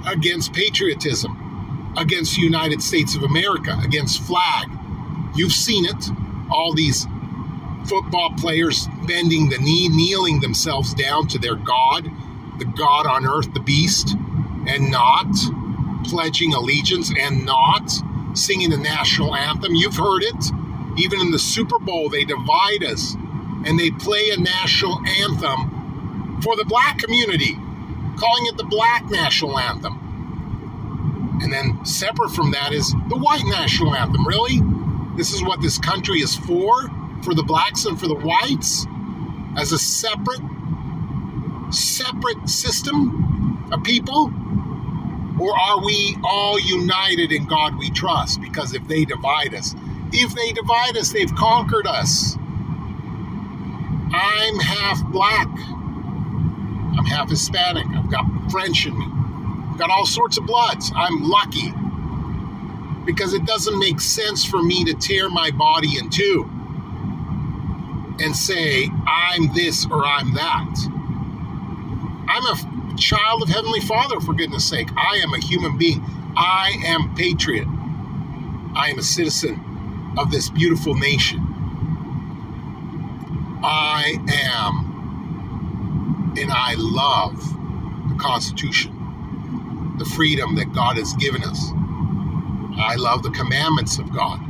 against 0.06 0.52
patriotism, 0.52 1.92
against 1.96 2.36
the 2.36 2.42
United 2.42 2.82
States 2.82 3.14
of 3.16 3.22
America, 3.22 3.78
against 3.84 4.22
flag. 4.22 4.68
You've 5.34 5.52
seen 5.52 5.84
it. 5.84 6.10
All 6.50 6.72
these 6.72 7.06
football 7.86 8.30
players 8.38 8.88
bending 9.06 9.48
the 9.48 9.58
knee, 9.58 9.88
kneeling 9.88 10.40
themselves 10.40 10.94
down 10.94 11.28
to 11.28 11.38
their 11.38 11.56
God, 11.56 12.10
the 12.58 12.64
God 12.64 13.06
on 13.06 13.26
earth, 13.26 13.52
the 13.54 13.60
beast, 13.60 14.14
and 14.66 14.90
not 14.90 15.26
pledging 16.04 16.54
allegiance 16.54 17.12
and 17.18 17.44
not 17.44 17.90
singing 18.34 18.70
the 18.70 18.76
national 18.76 19.34
anthem. 19.34 19.74
You've 19.74 19.96
heard 19.96 20.22
it. 20.22 20.44
Even 20.96 21.20
in 21.20 21.30
the 21.30 21.38
Super 21.38 21.78
Bowl, 21.78 22.08
they 22.08 22.24
divide 22.24 22.82
us 22.84 23.14
and 23.64 23.78
they 23.78 23.90
play 23.90 24.30
a 24.30 24.40
national 24.40 25.00
anthem 25.06 26.40
for 26.42 26.56
the 26.56 26.64
black 26.64 26.98
community, 26.98 27.54
calling 28.16 28.46
it 28.46 28.56
the 28.56 28.64
black 28.64 29.08
national 29.10 29.58
anthem. 29.58 31.38
And 31.42 31.52
then 31.52 31.84
separate 31.84 32.30
from 32.30 32.50
that 32.52 32.72
is 32.72 32.92
the 33.08 33.16
white 33.16 33.44
national 33.44 33.94
anthem. 33.94 34.26
Really? 34.26 34.60
This 35.16 35.32
is 35.32 35.42
what 35.42 35.60
this 35.60 35.78
country 35.78 36.18
is 36.18 36.34
for? 36.34 36.88
For 37.22 37.34
the 37.34 37.42
blacks 37.42 37.84
and 37.84 37.98
for 37.98 38.08
the 38.08 38.14
whites? 38.14 38.86
As 39.56 39.72
a 39.72 39.78
separate, 39.78 40.40
separate 41.70 42.48
system 42.48 43.68
of 43.72 43.82
people? 43.82 44.32
Or 45.40 45.56
are 45.56 45.84
we 45.84 46.16
all 46.24 46.58
united 46.58 47.32
in 47.32 47.46
God 47.46 47.78
we 47.78 47.90
trust? 47.90 48.40
Because 48.40 48.74
if 48.74 48.86
they 48.88 49.04
divide 49.04 49.54
us, 49.54 49.74
if 50.12 50.34
they 50.34 50.52
divide 50.52 50.96
us, 50.96 51.12
they've 51.12 51.34
conquered 51.34 51.86
us. 51.86 52.36
I'm 54.12 54.58
half 54.58 55.04
black. 55.08 55.48
I'm 56.98 57.04
half 57.04 57.30
Hispanic. 57.30 57.86
I've 57.86 58.10
got 58.10 58.24
French 58.50 58.86
in 58.86 58.98
me. 58.98 59.06
I've 59.70 59.78
got 59.78 59.90
all 59.90 60.06
sorts 60.06 60.38
of 60.38 60.46
bloods. 60.46 60.90
I'm 60.96 61.22
lucky 61.22 61.72
because 63.04 63.32
it 63.32 63.46
doesn't 63.46 63.78
make 63.78 64.00
sense 64.00 64.44
for 64.44 64.62
me 64.62 64.84
to 64.84 64.94
tear 64.94 65.30
my 65.30 65.50
body 65.50 65.98
in 65.98 66.10
two 66.10 66.50
and 68.20 68.34
say, 68.34 68.90
I'm 69.06 69.52
this 69.54 69.86
or 69.86 70.04
I'm 70.04 70.34
that. 70.34 70.97
I'm 72.28 72.44
a 72.44 72.96
child 72.96 73.42
of 73.42 73.48
Heavenly 73.48 73.80
Father, 73.80 74.20
for 74.20 74.34
goodness 74.34 74.68
sake. 74.68 74.88
I 74.96 75.16
am 75.16 75.32
a 75.34 75.38
human 75.38 75.78
being. 75.78 76.04
I 76.36 76.72
am 76.86 77.14
patriot. 77.14 77.66
I 78.74 78.90
am 78.90 78.98
a 78.98 79.02
citizen 79.02 80.14
of 80.18 80.30
this 80.30 80.50
beautiful 80.50 80.94
nation. 80.94 81.40
I 83.62 84.18
am, 84.28 85.02
and 86.38 86.50
I 86.50 86.74
love 86.76 87.36
the 88.08 88.16
Constitution, 88.20 88.92
the 89.98 90.04
freedom 90.04 90.56
that 90.56 90.72
God 90.72 90.96
has 90.98 91.14
given 91.14 91.42
us. 91.44 91.70
I 92.78 92.96
love 92.96 93.22
the 93.22 93.30
commandments 93.30 93.98
of 93.98 94.12
God. 94.14 94.40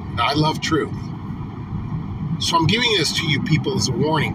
And 0.00 0.20
I 0.20 0.34
love 0.34 0.60
truth. 0.60 0.94
So 2.40 2.56
I'm 2.56 2.66
giving 2.66 2.92
this 2.98 3.16
to 3.18 3.26
you 3.26 3.42
people 3.44 3.76
as 3.76 3.88
a 3.88 3.92
warning 3.92 4.34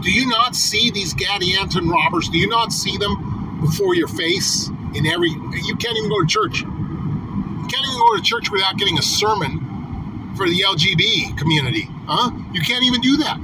do 0.00 0.12
you 0.12 0.28
not 0.28 0.54
see 0.54 0.90
these 0.90 1.14
Gadianton 1.14 1.90
robbers? 1.90 2.28
Do 2.28 2.38
you 2.38 2.48
not 2.48 2.72
see 2.72 2.96
them 2.96 3.60
before 3.60 3.94
your 3.94 4.08
face 4.08 4.68
in 4.94 5.06
every? 5.06 5.30
You 5.30 5.76
can't 5.76 5.96
even 5.96 6.08
go 6.08 6.20
to 6.20 6.26
church. 6.26 6.60
You 6.60 7.66
can't 7.68 7.86
even 7.86 7.98
go 7.98 8.16
to 8.16 8.22
church 8.22 8.50
without 8.50 8.78
getting 8.78 8.98
a 8.98 9.02
sermon 9.02 10.34
for 10.36 10.48
the 10.48 10.60
LGB 10.60 11.36
community, 11.36 11.88
huh? 12.06 12.30
You 12.52 12.62
can't 12.62 12.84
even 12.84 13.00
do 13.00 13.16
that. 13.18 13.38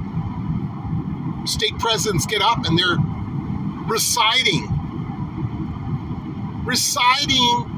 State 1.45 1.77
presidents 1.77 2.25
get 2.25 2.41
up 2.41 2.65
and 2.65 2.79
they're 2.79 2.97
reciting, 3.87 4.67
reciting 6.63 7.71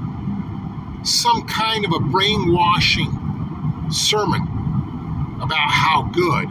some 1.03 1.47
kind 1.47 1.83
of 1.83 1.93
a 1.93 1.99
brainwashing 1.99 3.87
sermon 3.89 4.41
about 5.41 5.69
how 5.69 6.03
good 6.13 6.47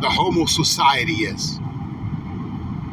the 0.00 0.08
homo 0.08 0.46
society 0.46 1.24
is. 1.24 1.58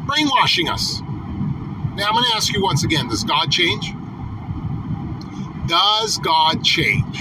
Brainwashing 0.06 0.68
us. 0.68 1.00
Now, 1.00 2.08
I'm 2.08 2.14
going 2.14 2.24
to 2.30 2.36
ask 2.36 2.52
you 2.52 2.62
once 2.62 2.84
again 2.84 3.08
does 3.08 3.24
God 3.24 3.50
change? 3.50 3.92
Does 5.66 6.18
God 6.18 6.64
change? 6.64 7.18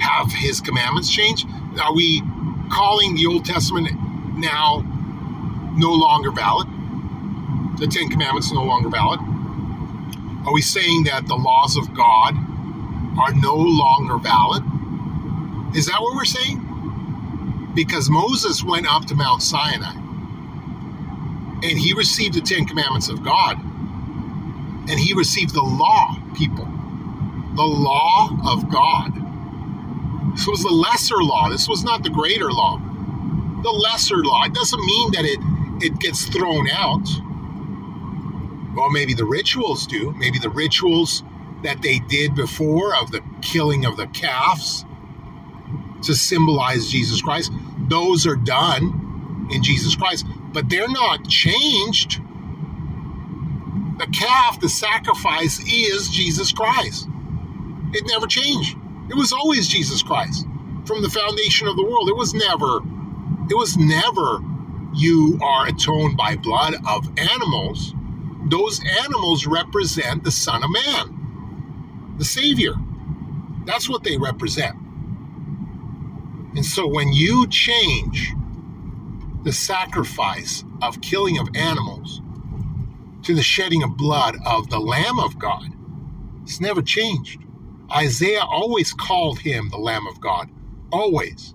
Have 0.00 0.32
his 0.32 0.60
commandments 0.60 1.10
changed? 1.10 1.46
Are 1.82 1.94
we 1.94 2.22
calling 2.70 3.14
the 3.14 3.26
Old 3.26 3.44
Testament 3.44 3.88
now 4.36 4.84
no 5.76 5.92
longer 5.92 6.30
valid? 6.30 6.68
The 7.78 7.86
Ten 7.86 8.08
Commandments 8.08 8.52
no 8.52 8.62
longer 8.62 8.88
valid? 8.88 9.20
Are 10.46 10.52
we 10.52 10.62
saying 10.62 11.04
that 11.04 11.26
the 11.26 11.34
laws 11.34 11.76
of 11.76 11.92
God 11.94 12.34
are 13.18 13.34
no 13.34 13.56
longer 13.56 14.18
valid? 14.18 14.62
Is 15.76 15.86
that 15.86 16.00
what 16.00 16.14
we're 16.14 16.24
saying? 16.24 16.67
Because 17.78 18.10
Moses 18.10 18.64
went 18.64 18.88
up 18.92 19.04
to 19.06 19.14
Mount 19.14 19.40
Sinai 19.40 19.94
And 21.48 21.78
he 21.78 21.94
received 21.94 22.34
the 22.34 22.40
Ten 22.40 22.66
Commandments 22.66 23.08
of 23.08 23.24
God. 23.24 23.56
And 24.72 24.98
he 24.98 25.14
received 25.14 25.54
the 25.54 25.62
law, 25.62 26.16
people. 26.36 26.68
The 27.54 27.62
law 27.62 28.30
of 28.46 28.70
God. 28.70 29.12
This 30.32 30.46
was 30.48 30.62
the 30.62 30.70
lesser 30.70 31.22
law. 31.22 31.48
This 31.50 31.68
was 31.68 31.84
not 31.84 32.02
the 32.02 32.10
greater 32.10 32.50
law. 32.52 32.80
The 33.62 33.70
lesser 33.70 34.18
law. 34.24 34.44
It 34.44 34.54
doesn't 34.54 34.84
mean 34.84 35.12
that 35.12 35.24
it, 35.24 35.40
it 35.84 36.00
gets 36.00 36.26
thrown 36.26 36.68
out. 36.70 37.08
Well, 38.74 38.90
maybe 38.90 39.14
the 39.14 39.26
rituals 39.26 39.86
do. 39.86 40.12
Maybe 40.18 40.38
the 40.38 40.50
rituals 40.50 41.24
that 41.62 41.82
they 41.82 42.00
did 42.00 42.34
before 42.34 42.94
of 42.96 43.12
the 43.12 43.22
killing 43.42 43.86
of 43.86 43.96
the 43.96 44.08
calves 44.08 44.84
to 46.02 46.14
symbolize 46.14 46.90
Jesus 46.90 47.22
Christ, 47.22 47.52
those 47.88 48.26
are 48.26 48.36
done 48.36 49.48
in 49.50 49.62
Jesus 49.62 49.96
Christ, 49.96 50.26
but 50.52 50.68
they're 50.68 50.88
not 50.88 51.26
changed. 51.28 52.20
The 53.98 54.06
calf, 54.12 54.60
the 54.60 54.68
sacrifice 54.68 55.58
is 55.60 56.08
Jesus 56.08 56.52
Christ. 56.52 57.08
It 57.92 58.04
never 58.06 58.26
changed. 58.26 58.76
It 59.10 59.16
was 59.16 59.32
always 59.32 59.68
Jesus 59.68 60.02
Christ 60.02 60.46
from 60.84 61.02
the 61.02 61.10
foundation 61.10 61.66
of 61.66 61.76
the 61.76 61.84
world. 61.84 62.08
It 62.08 62.16
was 62.16 62.34
never, 62.34 62.78
it 63.50 63.56
was 63.56 63.76
never 63.76 64.38
you 64.94 65.38
are 65.42 65.66
atoned 65.66 66.16
by 66.16 66.36
blood 66.36 66.74
of 66.86 67.08
animals. 67.18 67.94
Those 68.48 68.80
animals 69.04 69.46
represent 69.46 70.24
the 70.24 70.30
Son 70.30 70.62
of 70.62 70.70
Man, 70.70 72.14
the 72.18 72.24
Savior. 72.24 72.74
That's 73.64 73.88
what 73.88 74.04
they 74.04 74.16
represent. 74.16 74.76
And 76.54 76.64
so 76.64 76.86
when 76.86 77.12
you 77.12 77.46
change 77.48 78.32
the 79.44 79.52
sacrifice 79.52 80.64
of 80.82 81.00
killing 81.00 81.38
of 81.38 81.48
animals 81.54 82.20
to 83.22 83.34
the 83.34 83.42
shedding 83.42 83.82
of 83.82 83.96
blood 83.96 84.36
of 84.46 84.70
the 84.70 84.78
Lamb 84.78 85.18
of 85.18 85.38
God, 85.38 85.72
it's 86.42 86.60
never 86.60 86.82
changed. 86.82 87.40
Isaiah 87.94 88.42
always 88.42 88.92
called 88.92 89.38
him 89.40 89.70
the 89.70 89.78
Lamb 89.78 90.06
of 90.06 90.20
God. 90.20 90.50
Always. 90.90 91.54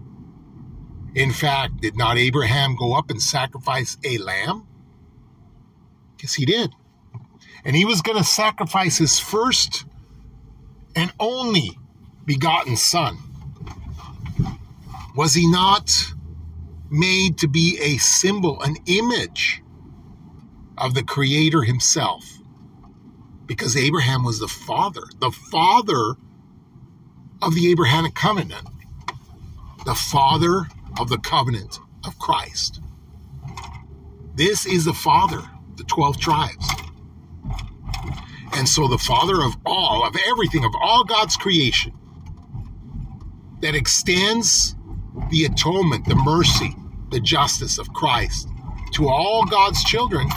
In 1.16 1.32
fact, 1.32 1.82
did 1.82 1.96
not 1.96 2.18
Abraham 2.18 2.76
go 2.76 2.94
up 2.94 3.10
and 3.10 3.22
sacrifice 3.22 3.98
a 4.04 4.18
lamb? 4.18 4.68
Yes, 6.22 6.34
he 6.34 6.46
did. 6.46 6.72
And 7.66 7.76
he 7.76 7.86
was 7.86 8.02
going 8.02 8.18
to 8.18 8.24
sacrifice 8.24 8.98
his 8.98 9.20
first 9.20 9.86
and 10.96 11.12
only 11.20 11.78
begotten 12.26 12.78
son. 12.78 13.18
Was 15.16 15.34
he 15.34 15.48
not 15.48 15.92
made 16.90 17.38
to 17.40 17.48
be 17.48 17.78
a 17.80 17.98
symbol, 17.98 18.62
an 18.62 18.78
image 18.88 19.64
of 20.78 20.96
the 20.96 21.04
Creator 21.04 21.64
himself? 21.64 22.40
Because 23.46 23.78
Abraham 23.78 24.24
was 24.24 24.40
the 24.40 24.48
father, 24.48 25.04
the 25.20 25.32
father 25.32 26.16
of 27.42 27.54
the 27.54 27.70
Abrahamic 27.72 28.16
covenant, 28.16 28.68
the 29.86 29.96
father 29.96 30.68
of 31.00 31.10
the 31.10 31.20
covenant 31.20 31.80
of 32.06 32.18
Christ. 32.18 32.82
This 34.36 34.66
is 34.66 34.86
the 34.86 34.94
father, 34.94 35.42
the 35.76 35.84
12 35.84 36.20
tribes. 36.20 36.68
And 38.56 38.68
so 38.68 38.88
the 38.88 38.98
father 38.98 39.44
of 39.44 39.56
all, 39.66 40.06
of 40.06 40.16
everything, 40.28 40.64
of 40.64 40.72
all 40.82 41.04
God's 41.04 41.38
creation 41.38 41.94
that 43.62 43.76
extends 43.76 44.76
the 45.34 45.46
atonement, 45.46 46.06
the 46.06 46.16
mercy, 46.16 46.76
the 47.12 47.20
justice 47.20 47.78
of 47.78 47.92
Christ 47.94 48.48
to 48.94 49.10
all 49.10 49.46
God's 49.46 49.84
children 49.84 50.28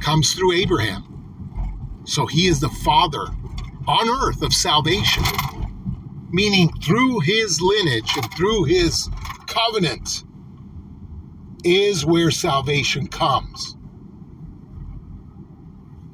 comes 0.00 0.32
through 0.34 0.52
Abraham. 0.52 1.04
So 2.04 2.26
he 2.26 2.46
is 2.46 2.60
the 2.60 2.68
father 2.68 3.26
on 3.86 4.08
earth 4.08 4.42
of 4.42 4.52
salvation 4.52 5.24
meaning 6.30 6.70
through 6.82 7.20
his 7.20 7.60
lineage 7.60 8.10
and 8.16 8.32
through 8.34 8.64
his 8.64 9.08
covenant 9.46 10.24
is 11.64 12.04
where 12.04 12.30
salvation 12.30 13.06
comes. 13.06 13.76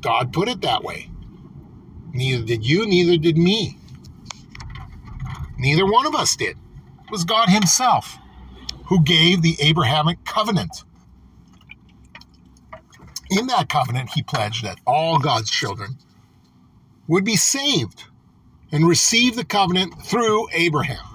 God 0.01 0.33
put 0.33 0.49
it 0.49 0.61
that 0.63 0.85
way. 0.85 1.11
Neither 2.13 2.45
did 2.45 2.65
you, 2.65 2.87
neither 2.87 3.17
did 3.17 3.37
me. 3.37 3.79
Neither 5.59 5.87
one 5.87 6.07
of 6.07 6.15
us 6.15 6.37
did. 6.37 6.57
Was 7.15 7.23
God 7.23 7.49
Himself 7.49 8.19
who 8.87 9.01
gave 9.01 9.41
the 9.41 9.57
Abrahamic 9.61 10.25
covenant. 10.25 10.83
In 13.31 13.47
that 13.47 13.69
covenant, 13.69 14.11
He 14.11 14.25
pledged 14.25 14.65
that 14.65 14.81
all 14.85 15.21
God's 15.21 15.49
children 15.49 15.97
would 17.07 17.25
be 17.25 17.37
saved 17.37 18.03
and 18.73 18.89
receive 18.89 19.37
the 19.37 19.45
covenant 19.45 20.03
through 20.03 20.49
Abraham. 20.55 21.07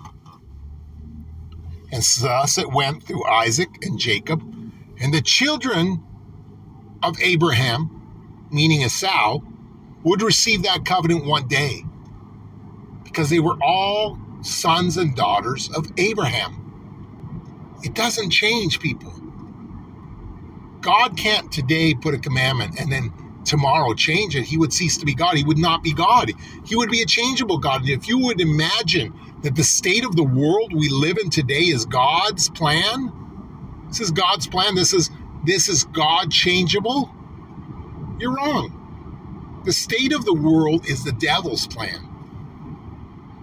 And 1.91 2.01
thus 2.21 2.57
it 2.57 2.71
went 2.71 3.03
through 3.03 3.25
Isaac 3.25 3.67
and 3.85 3.99
Jacob, 3.99 4.41
and 5.01 5.13
the 5.13 5.21
children 5.21 6.01
of 7.03 7.19
Abraham, 7.19 8.47
meaning 8.49 8.83
Esau, 8.83 9.39
would 10.03 10.21
receive 10.21 10.63
that 10.63 10.85
covenant 10.85 11.25
one 11.25 11.49
day 11.49 11.83
because 13.03 13.29
they 13.29 13.41
were 13.41 13.57
all 13.61 14.17
sons 14.41 14.97
and 14.97 15.15
daughters 15.15 15.69
of 15.75 15.91
Abraham. 15.97 16.73
It 17.83 17.93
doesn't 17.93 18.31
change 18.31 18.79
people. 18.79 19.13
God 20.81 21.17
can't 21.17 21.51
today 21.51 21.93
put 21.93 22.13
a 22.13 22.19
commandment 22.19 22.79
and 22.79 22.91
then 22.91 23.13
tomorrow 23.45 23.93
change 23.93 24.35
it, 24.35 24.45
he 24.45 24.57
would 24.57 24.71
cease 24.71 24.97
to 24.97 25.05
be 25.05 25.15
God. 25.15 25.35
He 25.35 25.43
would 25.43 25.57
not 25.57 25.83
be 25.83 25.93
God. 25.93 26.31
He 26.65 26.75
would 26.75 26.89
be 26.89 27.01
a 27.01 27.05
changeable 27.05 27.57
God. 27.57 27.81
And 27.81 27.89
if 27.89 28.07
you 28.07 28.19
would 28.19 28.39
imagine 28.39 29.13
that 29.41 29.55
the 29.55 29.63
state 29.63 30.05
of 30.05 30.15
the 30.15 30.23
world 30.23 30.73
we 30.73 30.89
live 30.89 31.17
in 31.17 31.29
today 31.29 31.63
is 31.63 31.85
God's 31.85 32.49
plan, 32.49 33.11
this 33.87 33.99
is 34.01 34.11
God's 34.11 34.47
plan. 34.47 34.75
This 34.75 34.93
is 34.93 35.09
this 35.45 35.67
is 35.69 35.85
God 35.85 36.31
changeable. 36.31 37.09
You're 38.19 38.35
wrong. 38.35 39.61
The 39.65 39.73
state 39.73 40.13
of 40.13 40.25
the 40.25 40.33
world 40.33 40.85
is 40.87 41.03
the 41.03 41.13
devil's 41.13 41.67
plan. 41.67 42.08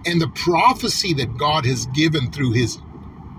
And 0.07 0.21
the 0.21 0.29
prophecy 0.29 1.13
that 1.15 1.37
God 1.37 1.67
has 1.67 1.87
given 1.87 2.31
through 2.31 2.53
his 2.53 2.79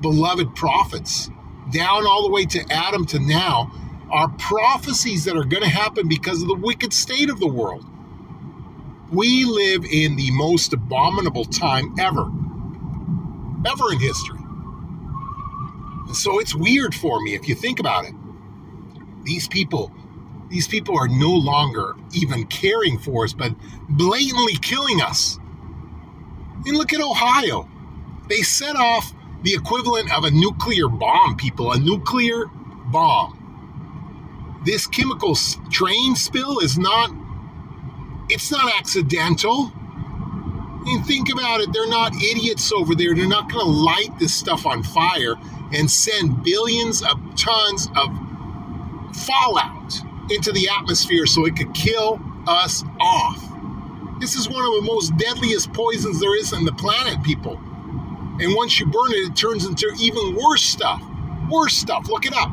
beloved 0.01 0.55
prophets, 0.55 1.29
down 1.71 2.05
all 2.05 2.23
the 2.23 2.33
way 2.33 2.45
to 2.45 2.65
Adam 2.71 3.05
to 3.07 3.19
now, 3.19 3.71
are 4.11 4.29
prophecies 4.37 5.25
that 5.25 5.35
are 5.35 5.45
going 5.45 5.63
to 5.63 5.69
happen 5.69 6.07
because 6.07 6.41
of 6.41 6.47
the 6.47 6.55
wicked 6.55 6.93
state 6.93 7.29
of 7.29 7.39
the 7.39 7.47
world. 7.47 7.85
We 9.11 9.45
live 9.45 9.85
in 9.85 10.17
the 10.17 10.31
most 10.31 10.73
abominable 10.73 11.45
time 11.45 11.95
ever, 11.99 12.29
ever 13.65 13.91
in 13.93 13.99
history. 13.99 14.39
And 16.07 16.15
so 16.15 16.39
it's 16.39 16.55
weird 16.55 16.95
for 16.95 17.21
me 17.21 17.35
if 17.35 17.47
you 17.47 17.55
think 17.55 17.79
about 17.79 18.05
it. 18.05 18.13
These 19.23 19.47
people, 19.47 19.91
these 20.49 20.67
people 20.67 20.97
are 20.97 21.07
no 21.07 21.31
longer 21.31 21.95
even 22.13 22.45
caring 22.47 22.97
for 22.97 23.25
us, 23.25 23.33
but 23.33 23.53
blatantly 23.89 24.57
killing 24.61 25.01
us. 25.01 25.39
And 26.65 26.77
look 26.77 26.93
at 26.93 27.01
Ohio. 27.01 27.67
They 28.27 28.41
set 28.41 28.75
off 28.75 29.13
the 29.43 29.53
equivalent 29.53 30.13
of 30.13 30.23
a 30.23 30.31
nuclear 30.31 30.87
bomb, 30.87 31.37
people, 31.37 31.71
a 31.71 31.79
nuclear 31.79 32.47
bomb. 32.91 33.33
This 34.65 34.87
chemical 34.87 35.35
train 35.69 36.15
spill 36.15 36.59
is 36.59 36.77
not 36.77 37.11
it's 38.29 38.51
not 38.51 38.73
accidental. 38.77 39.71
And 40.85 41.05
think 41.05 41.31
about 41.31 41.61
it 41.61 41.71
they're 41.71 41.87
not 41.87 42.13
idiots 42.15 42.71
over 42.71 42.95
there. 42.95 43.15
They're 43.15 43.27
not 43.27 43.51
going 43.51 43.63
to 43.63 43.71
light 43.71 44.19
this 44.19 44.33
stuff 44.33 44.65
on 44.65 44.83
fire 44.83 45.35
and 45.71 45.89
send 45.89 46.43
billions 46.43 47.01
of 47.01 47.17
tons 47.35 47.87
of 47.95 48.09
fallout 49.15 49.93
into 50.29 50.51
the 50.51 50.67
atmosphere 50.69 51.25
so 51.25 51.45
it 51.45 51.55
could 51.55 51.73
kill 51.73 52.19
us 52.47 52.83
off 52.99 53.46
this 54.19 54.35
is 54.35 54.49
one 54.49 54.65
of 54.65 54.73
the 54.73 54.81
most 54.81 55.15
deadliest 55.17 55.71
poisons 55.73 56.19
there 56.19 56.35
is 56.35 56.53
on 56.53 56.65
the 56.65 56.73
planet 56.73 57.21
people 57.23 57.57
and 58.39 58.55
once 58.55 58.79
you 58.79 58.85
burn 58.85 59.11
it 59.11 59.31
it 59.31 59.35
turns 59.35 59.65
into 59.65 59.91
even 59.99 60.35
worse 60.35 60.63
stuff 60.63 61.01
worse 61.49 61.75
stuff 61.75 62.07
look 62.09 62.25
it 62.25 62.33
up 62.33 62.51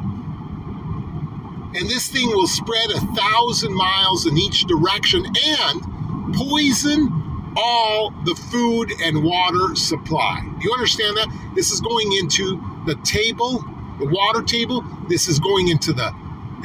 and 1.77 1.91
this 1.91 2.09
thing 2.09 2.29
will 2.29 2.47
spread 2.47 2.91
a 2.91 3.01
thousand 3.17 3.75
miles 3.75 4.27
in 4.27 4.39
each 4.39 4.63
direction 4.65 5.25
and 5.27 6.35
poison 6.35 7.23
all 7.57 8.11
the 8.25 8.35
food 8.35 8.93
and 9.03 9.23
water 9.23 9.75
supply. 9.75 10.41
You 10.61 10.73
understand 10.73 11.17
that? 11.17 11.29
This 11.55 11.71
is 11.71 11.81
going 11.81 12.13
into 12.13 12.61
the 12.87 12.97
table, 13.05 13.65
the 13.99 14.07
water 14.07 14.43
table. 14.43 14.85
This 15.09 15.29
is 15.29 15.39
going 15.39 15.69
into 15.69 15.93
the 15.93 16.13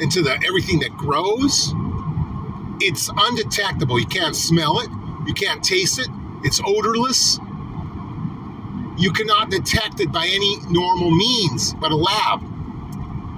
into 0.00 0.22
the 0.22 0.32
everything 0.46 0.80
that 0.80 0.96
grows. 0.96 1.72
It's 2.80 3.10
undetectable. 3.14 3.98
You 3.98 4.06
can't 4.06 4.34
smell 4.34 4.80
it. 4.80 4.88
You 5.26 5.34
can't 5.34 5.62
taste 5.62 5.98
it. 5.98 6.08
It's 6.42 6.60
odorless. 6.64 7.38
You 8.98 9.12
cannot 9.12 9.50
detect 9.50 10.00
it 10.00 10.12
by 10.12 10.26
any 10.26 10.56
normal 10.68 11.10
means 11.10 11.74
but 11.74 11.90
a 11.90 11.96
lab. 11.96 12.42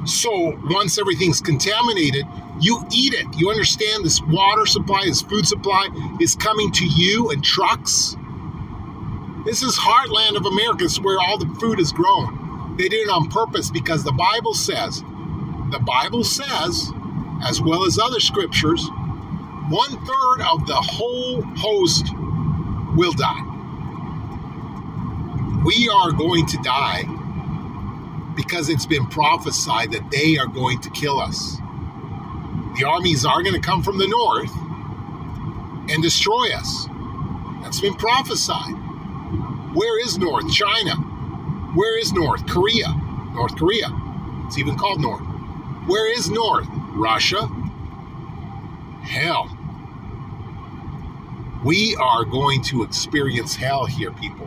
So 0.05 0.59
once 0.65 0.99
everything's 0.99 1.41
contaminated, 1.41 2.25
you 2.61 2.85
eat 2.93 3.15
it. 3.15 3.27
You 3.37 3.51
understand 3.51 4.05
this 4.05 4.21
water 4.23 4.67
supply, 4.67 5.05
this 5.07 5.23
food 5.23 5.47
supply 5.47 5.89
is 6.21 6.35
coming 6.35 6.73
to 6.73 6.87
you 6.87 7.31
in 7.31 7.43
trucks. 7.43 8.17
This 9.45 9.63
is 9.63 9.77
heartland 9.77 10.37
of 10.37 10.47
America. 10.47 10.85
Is 10.85 11.01
where 11.01 11.19
all 11.21 11.39
the 11.39 11.53
food 11.61 11.81
is 11.81 11.93
grown. 11.93 12.77
They 12.77 12.89
did 12.89 13.07
it 13.07 13.11
on 13.11 13.29
purpose 13.29 13.71
because 13.71 14.05
the 14.05 14.13
Bible 14.13 14.55
says, 14.55 15.03
the 15.71 15.83
Bible 15.85 16.25
says, 16.25 16.91
as 17.45 17.61
well 17.61 17.85
as 17.85 17.99
other 17.99 18.21
scriptures, 18.21 18.89
one 19.71 19.91
third 19.91 20.43
of 20.53 20.67
the 20.67 20.75
whole 20.75 21.43
host 21.57 22.07
will 22.97 23.13
die. 23.13 23.49
We 25.65 25.89
are 25.89 26.13
going 26.13 26.47
to 26.47 26.59
die 26.59 27.05
because 28.35 28.69
it's 28.69 28.87
been 28.87 29.07
prophesied 29.07 29.93
that 29.93 30.11
they 30.11 30.39
are 30.39 30.47
going 30.47 30.81
to 30.81 30.91
kill 30.91 31.21
us. 31.21 31.59
The 32.79 32.85
armies 32.85 33.25
are 33.25 33.43
going 33.43 33.55
to 33.55 33.61
come 33.61 33.83
from 33.83 33.99
the 33.99 34.09
north 34.09 34.53
and 35.91 36.03
destroy 36.03 36.53
us. 36.55 36.87
That's 37.63 37.81
been 37.81 37.95
prophesied. 37.95 38.75
Where 39.75 40.01
is 40.01 40.19
North? 40.19 40.51
China. 40.53 40.97
Where 41.75 41.99
is 41.99 42.13
North? 42.13 42.47
Korea. 42.47 42.89
North 43.35 43.57
Korea. 43.57 43.89
It's 44.47 44.59
even 44.59 44.77
called 44.77 45.01
North. 45.01 45.23
Where 45.87 46.11
is 46.13 46.31
North? 46.31 46.67
Russia. 46.95 47.49
Hell. 49.05 49.59
We 51.65 51.97
are 51.97 52.25
going 52.25 52.63
to 52.65 52.83
experience 52.83 53.55
hell 53.55 53.87
here, 53.87 54.11
people. 54.13 54.47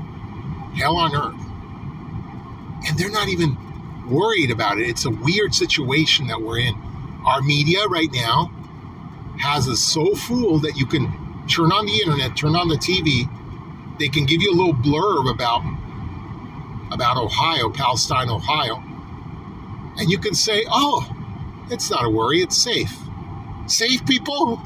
Hell 0.76 0.98
on 0.98 1.16
earth. 1.16 1.42
And 2.88 2.98
they're 2.98 3.10
not 3.10 3.30
even 3.30 3.58
worried 4.10 4.52
about 4.52 4.80
it. 4.80 4.90
It's 4.90 5.06
a 5.06 5.10
weird 5.10 5.56
situation 5.56 6.28
that 6.28 6.42
we're 6.42 6.60
in. 6.60 6.76
Our 7.26 7.42
media 7.42 7.88
right 7.88 8.12
now 8.12 8.52
has 9.40 9.68
us 9.68 9.80
so 9.80 10.14
fooled 10.16 10.64
that 10.64 10.76
you 10.78 10.86
can 10.86 11.08
turn 11.48 11.72
on 11.72 11.86
the 11.86 12.02
internet, 12.02 12.36
turn 12.36 12.56
on 12.56 12.68
the 12.68 12.76
TV, 12.76 13.30
they 14.00 14.10
can 14.10 14.26
give 14.26 14.42
you 14.42 14.52
a 14.52 14.56
little 14.56 14.74
blurb 14.74 15.32
about 15.32 15.64
about 16.92 17.18
Ohio, 17.18 17.70
Palestine, 17.70 18.30
Ohio, 18.30 18.84
and 19.98 20.10
you 20.10 20.18
can 20.18 20.34
say, 20.34 20.66
"Oh, 20.70 21.08
it's 21.70 21.90
not 21.90 22.06
a 22.06 22.10
worry, 22.10 22.42
it's 22.42 22.58
safe." 22.58 23.05
Safe 23.68 24.06
people? 24.06 24.62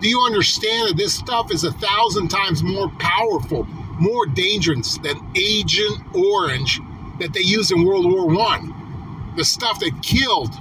Do 0.00 0.08
you 0.08 0.20
understand 0.24 0.90
that 0.90 0.96
this 0.96 1.14
stuff 1.14 1.50
is 1.52 1.64
a 1.64 1.72
thousand 1.72 2.28
times 2.28 2.62
more 2.62 2.88
powerful, 2.98 3.64
more 3.98 4.26
dangerous 4.26 4.98
than 4.98 5.16
Agent 5.34 5.98
Orange 6.14 6.80
that 7.20 7.32
they 7.32 7.40
used 7.40 7.72
in 7.72 7.84
World 7.84 8.04
War 8.04 8.26
One, 8.26 9.32
the 9.36 9.44
stuff 9.44 9.80
that 9.80 10.02
killed 10.02 10.52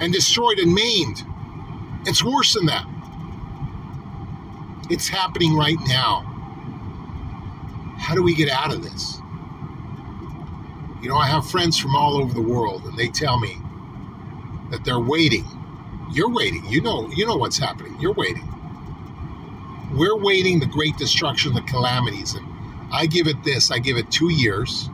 and 0.00 0.12
destroyed 0.12 0.58
and 0.58 0.72
maimed. 0.72 1.24
It's 2.06 2.24
worse 2.24 2.54
than 2.54 2.66
that. 2.66 2.86
It's 4.90 5.08
happening 5.08 5.56
right 5.56 5.78
now. 5.86 6.22
How 7.98 8.14
do 8.14 8.22
we 8.22 8.34
get 8.34 8.50
out 8.50 8.74
of 8.74 8.82
this? 8.82 9.18
You 11.00 11.08
know, 11.08 11.16
I 11.16 11.26
have 11.26 11.48
friends 11.50 11.78
from 11.78 11.96
all 11.96 12.16
over 12.16 12.34
the 12.34 12.42
world, 12.42 12.84
and 12.84 12.96
they 12.96 13.08
tell 13.08 13.38
me 13.38 13.56
that 14.70 14.84
they're 14.84 15.00
waiting. 15.00 15.44
You're 16.12 16.30
waiting. 16.30 16.64
You 16.66 16.82
know, 16.82 17.08
you 17.10 17.26
know 17.26 17.36
what's 17.36 17.58
happening. 17.58 17.98
You're 18.00 18.12
waiting. 18.12 18.48
We're 19.92 20.18
waiting 20.18 20.60
the 20.60 20.66
great 20.66 20.96
destruction, 20.96 21.54
the 21.54 21.62
calamities, 21.62 22.34
and 22.34 22.46
I 22.92 23.06
give 23.06 23.26
it 23.26 23.42
this. 23.44 23.70
I 23.70 23.78
give 23.78 23.96
it 23.96 24.10
two 24.10 24.30
years 24.30 24.88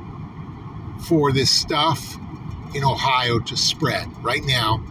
for 1.09 1.33
this 1.33 1.51
stuff 1.51 2.17
in 2.75 2.85
Ohio 2.85 3.39
to 3.41 3.57
spread. 3.57 4.09
Right 4.23 4.43
now, 4.45 4.83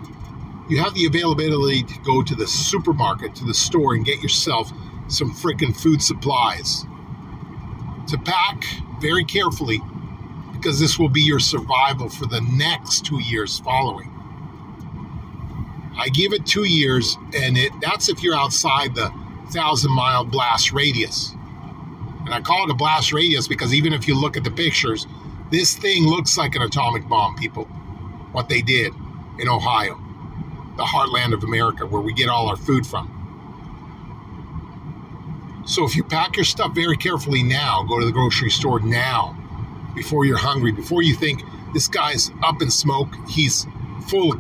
you 0.70 0.82
have 0.84 0.94
the 0.94 1.06
availability 1.06 1.84
to 1.84 2.00
go 2.04 2.22
to 2.22 2.36
the 2.36 2.48
supermarket, 2.48 3.36
to 3.36 3.46
the 3.46 3.54
store, 3.54 3.96
and 3.96 4.06
get 4.06 4.22
yourself 4.22 4.72
some 5.08 5.34
freaking 5.34 5.76
food 5.76 6.02
supplies. 6.02 6.86
To 8.08 8.18
pack 8.18 8.63
very 9.02 9.24
carefully 9.24 9.82
because 10.54 10.80
this 10.80 10.98
will 10.98 11.10
be 11.10 11.22
your 11.22 11.40
survival 11.40 12.10
for 12.10 12.26
the 12.26 12.42
next 12.42 13.06
two 13.06 13.22
years 13.22 13.60
following. 13.60 14.17
I 15.98 16.10
give 16.10 16.34
it 16.34 16.46
two 16.46 16.66
years, 16.66 17.18
and 17.36 17.58
it 17.58 17.72
that's 17.82 18.10
if 18.10 18.22
you're 18.22 18.36
outside 18.36 18.96
the 18.96 19.12
thousand 19.52 19.92
mile 19.92 20.24
blast 20.24 20.72
radius. 20.72 21.34
And 22.26 22.34
I 22.34 22.42
call 22.42 22.66
it 22.66 22.72
a 22.72 22.76
blast 22.76 23.14
radius 23.14 23.48
because 23.48 23.74
even 23.74 23.94
if 23.94 24.08
you 24.08 24.20
look 24.20 24.36
at 24.36 24.44
the 24.44 24.52
pictures, 24.52 25.08
this 25.50 25.76
thing 25.76 26.06
looks 26.06 26.38
like 26.38 26.56
an 26.56 26.62
atomic 26.62 27.08
bomb, 27.08 27.36
people. 27.38 27.66
What 28.34 28.50
they 28.50 28.62
did 28.62 28.94
in 29.40 29.48
Ohio, 29.48 29.98
the 30.76 30.84
heartland 30.84 31.34
of 31.34 31.44
America, 31.44 31.86
where 31.86 32.02
we 32.02 32.14
get 32.14 32.28
all 32.28 32.48
our 32.50 32.58
food 32.58 32.86
from. 32.86 33.14
So 35.66 35.86
if 35.86 35.96
you 35.96 36.04
pack 36.04 36.36
your 36.36 36.46
stuff 36.46 36.76
very 36.76 36.98
carefully 36.98 37.44
now, 37.44 37.84
go 37.84 38.00
to 38.00 38.06
the 38.06 38.12
grocery 38.12 38.50
store 38.50 38.80
now, 38.80 39.36
before 39.96 40.26
you're 40.26 40.38
hungry, 40.38 40.72
before 40.72 41.02
you 41.02 41.16
think 41.16 41.42
this 41.74 41.88
guy's 41.88 42.32
up 42.44 42.62
in 42.62 42.70
smoke, 42.70 43.10
he's 43.30 43.66
full 44.08 44.34
of 44.34 44.40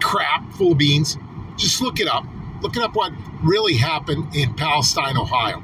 crap, 0.00 0.52
full 0.54 0.72
of 0.72 0.78
beans, 0.78 1.18
just 1.56 1.80
look 1.80 2.00
it 2.00 2.08
up. 2.08 2.24
Look 2.62 2.76
it 2.76 2.82
up 2.82 2.94
what 2.94 3.12
really 3.42 3.74
happened 3.74 4.34
in 4.34 4.54
Palestine, 4.54 5.16
Ohio. 5.16 5.62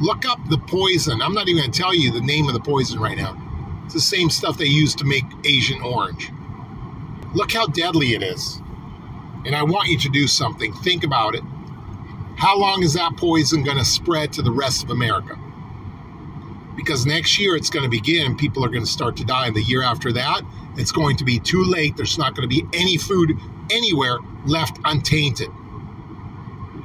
Look 0.00 0.24
up 0.24 0.38
the 0.48 0.58
poison. 0.58 1.20
I'm 1.20 1.34
not 1.34 1.48
even 1.48 1.62
going 1.62 1.72
to 1.72 1.78
tell 1.78 1.94
you 1.94 2.12
the 2.12 2.20
name 2.20 2.46
of 2.46 2.54
the 2.54 2.60
poison 2.60 3.00
right 3.00 3.16
now. 3.16 3.36
It's 3.84 3.94
the 3.94 4.00
same 4.00 4.30
stuff 4.30 4.56
they 4.56 4.66
use 4.66 4.94
to 4.96 5.04
make 5.04 5.24
Agent 5.44 5.82
Orange. 5.82 6.30
Look 7.34 7.52
how 7.52 7.66
deadly 7.66 8.14
it 8.14 8.22
is. 8.22 8.60
And 9.44 9.54
I 9.54 9.62
want 9.62 9.88
you 9.88 9.98
to 9.98 10.08
do 10.08 10.26
something. 10.26 10.72
Think 10.74 11.04
about 11.04 11.34
it. 11.34 11.42
How 12.36 12.56
long 12.56 12.82
is 12.82 12.94
that 12.94 13.16
poison 13.16 13.62
going 13.62 13.78
to 13.78 13.84
spread 13.84 14.32
to 14.34 14.42
the 14.42 14.52
rest 14.52 14.82
of 14.82 14.90
America? 14.90 15.38
Because 16.76 17.04
next 17.04 17.38
year 17.38 17.56
it's 17.56 17.70
going 17.70 17.84
to 17.84 17.90
begin, 17.90 18.36
people 18.36 18.64
are 18.64 18.68
going 18.68 18.84
to 18.84 18.90
start 18.90 19.16
to 19.18 19.24
die. 19.24 19.46
And 19.46 19.56
the 19.56 19.62
year 19.62 19.82
after 19.82 20.12
that, 20.12 20.42
it's 20.76 20.92
going 20.92 21.16
to 21.16 21.24
be 21.24 21.38
too 21.38 21.62
late. 21.64 21.96
There's 21.96 22.18
not 22.18 22.34
going 22.34 22.48
to 22.48 22.54
be 22.54 22.66
any 22.72 22.96
food 22.96 23.36
anywhere 23.70 24.18
left 24.46 24.78
untainted. 24.84 25.48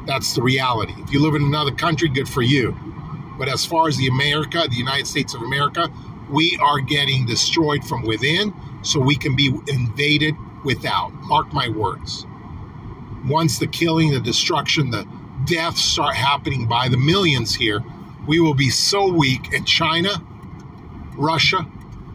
That's 0.06 0.34
the 0.34 0.42
reality. 0.42 0.94
If 0.98 1.12
you 1.12 1.22
live 1.22 1.36
in 1.36 1.44
another 1.44 1.72
country, 1.72 2.10
good 2.10 2.28
for 2.28 2.42
you. 2.42 2.76
But 3.38 3.50
as 3.50 3.66
far 3.66 3.88
as 3.88 3.98
the 3.98 4.08
America, 4.08 4.66
the 4.70 4.76
United 4.76 5.08
States 5.08 5.34
of 5.34 5.42
America, 5.42 5.92
we 6.30 6.58
are 6.62 6.80
getting 6.80 7.26
destroyed 7.26 7.84
from 7.84 8.04
within 8.04 8.54
so 8.82 9.00
we 9.00 9.16
can 9.16 9.36
be 9.36 9.54
invaded 9.68 10.36
without. 10.64 11.12
Mark 11.24 11.54
my 11.54 11.70
words. 11.70 12.26
Once 13.26 13.60
the 13.60 13.68
killing, 13.68 14.12
the 14.12 14.20
destruction, 14.20 14.92
the 14.92 15.08
deaths 15.46 15.82
start 15.82 16.16
happening 16.16 16.68
by 16.68 16.88
the 16.88 16.98
millions 16.98 17.56
here, 17.56 17.84
we 18.28 18.40
will 18.40 18.54
be 18.54 18.70
so 18.70 19.12
weak, 19.12 19.54
and 19.54 19.68
China, 19.68 20.12
Russia, 21.18 21.66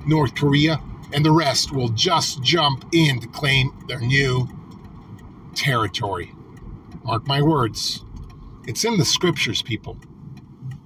North 0.06 0.34
Korea, 0.34 0.80
and 1.12 1.24
the 1.24 1.32
rest 1.32 1.72
will 1.72 1.88
just 1.90 2.42
jump 2.42 2.84
in 2.92 3.20
to 3.20 3.28
claim 3.28 3.72
their 3.88 4.00
new 4.00 4.48
territory. 5.54 6.32
Mark 7.04 7.26
my 7.26 7.42
words. 7.42 8.04
It's 8.66 8.84
in 8.84 8.98
the 8.98 9.04
scriptures, 9.04 9.62
people 9.62 9.96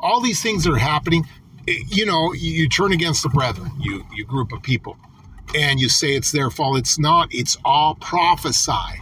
all 0.04 0.20
these 0.20 0.42
things 0.42 0.66
are 0.66 0.76
happening 0.76 1.26
you 1.66 2.04
know 2.04 2.32
you, 2.34 2.68
turn 2.68 2.92
against 2.92 3.22
the 3.22 3.28
brethren 3.30 3.70
you 3.80 4.04
you 4.14 4.24
group 4.24 4.52
of 4.52 4.62
people 4.62 4.96
and 5.54 5.80
you 5.80 5.88
say 5.88 6.14
it's 6.14 6.30
their 6.30 6.50
fault 6.50 6.76
it's 6.76 6.98
not 6.98 7.26
it's 7.32 7.56
all 7.64 7.94
prophesied 7.96 9.00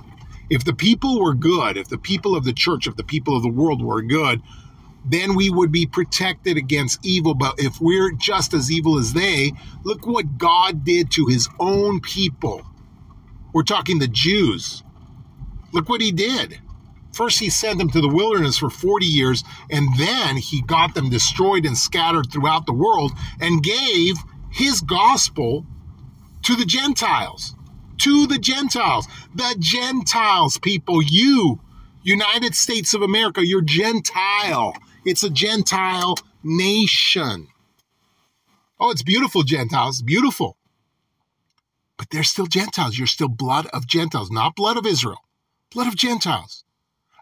if 0.49 0.65
the 0.65 0.73
people 0.73 1.21
were 1.21 1.35
good 1.35 1.77
if 1.77 1.89
the 1.89 1.99
people 1.99 2.37
of 2.37 2.45
the 2.45 2.53
church 2.53 2.87
if 2.87 2.95
the 2.97 3.05
people 3.05 3.37
of 3.37 3.43
the 3.43 3.49
world 3.49 3.83
were 3.83 4.01
good 4.01 4.41
then 5.05 5.35
we 5.35 5.51
would 5.51 5.73
be 5.73 5.87
protected 5.87 6.57
against 6.57 7.05
evil 7.05 7.35
but 7.35 7.55
if 7.59 7.81
we're 7.81 8.13
just 8.13 8.55
as 8.55 8.71
evil 8.71 8.99
as 8.99 9.13
they 9.13 9.53
look 9.85 10.07
what 10.07 10.39
god 10.39 10.85
did 10.85 11.11
to 11.11 11.27
his 11.27 11.49
own 11.59 12.01
people 12.01 12.63
we're 13.53 13.63
talking 13.63 13.99
the 13.99 14.09
jews 14.09 14.83
look 15.73 15.89
what 15.89 16.01
he 16.01 16.13
did 16.13 16.61
First, 17.13 17.41
he 17.41 17.51
sent 17.51 17.79
them 17.79 17.91
to 17.91 18.01
the 18.01 18.09
wilderness 18.09 18.57
for 18.57 18.71
40 18.71 19.05
years, 19.05 19.45
and 19.71 19.87
then 19.99 20.37
he 20.37 20.63
got 20.63 20.95
them 20.95 21.11
destroyed 21.11 21.67
and 21.67 21.77
scattered 21.77 22.33
throughout 22.33 22.65
the 22.65 22.73
world 22.73 23.13
and 23.41 23.63
gave 23.63 24.17
his 24.51 24.81
gospel 24.81 25.67
to 26.43 26.57
the 26.57 26.65
Gentiles. 26.65 27.55
To 27.99 28.27
the 28.27 28.39
Gentiles. 28.39 29.07
The 29.35 29.55
Gentiles, 29.59 30.59
people, 30.59 31.03
you, 31.03 31.61
United 32.03 32.55
States 32.55 32.95
of 32.95 33.03
America, 33.03 33.47
you're 33.47 33.61
Gentile. 33.61 34.75
It's 35.05 35.23
a 35.25 35.31
Gentile 35.31 36.17
nation. 36.43 37.49
Oh, 38.81 38.91
it's 38.91 39.03
beautiful, 39.03 39.43
Gentiles. 39.43 40.03
Beautiful. 40.03 40.57
But 41.97 42.11
they're 42.11 42.25
still 42.25 42.47
Gentiles. 42.47 42.99
You're 42.99 43.07
still 43.07 43.29
blood 43.29 43.67
of 43.69 43.87
Gentiles, 43.87 44.31
not 44.31 44.57
blood 44.57 44.77
of 44.77 44.87
Israel, 44.87 45.21
blood 45.71 45.87
of 45.87 45.97
Gentiles 45.97 46.65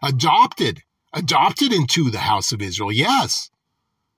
adopted, 0.01 0.83
adopted 1.13 1.73
into 1.73 2.09
the 2.09 2.19
house 2.19 2.51
of 2.51 2.61
Israel, 2.61 2.91
yes, 2.91 3.49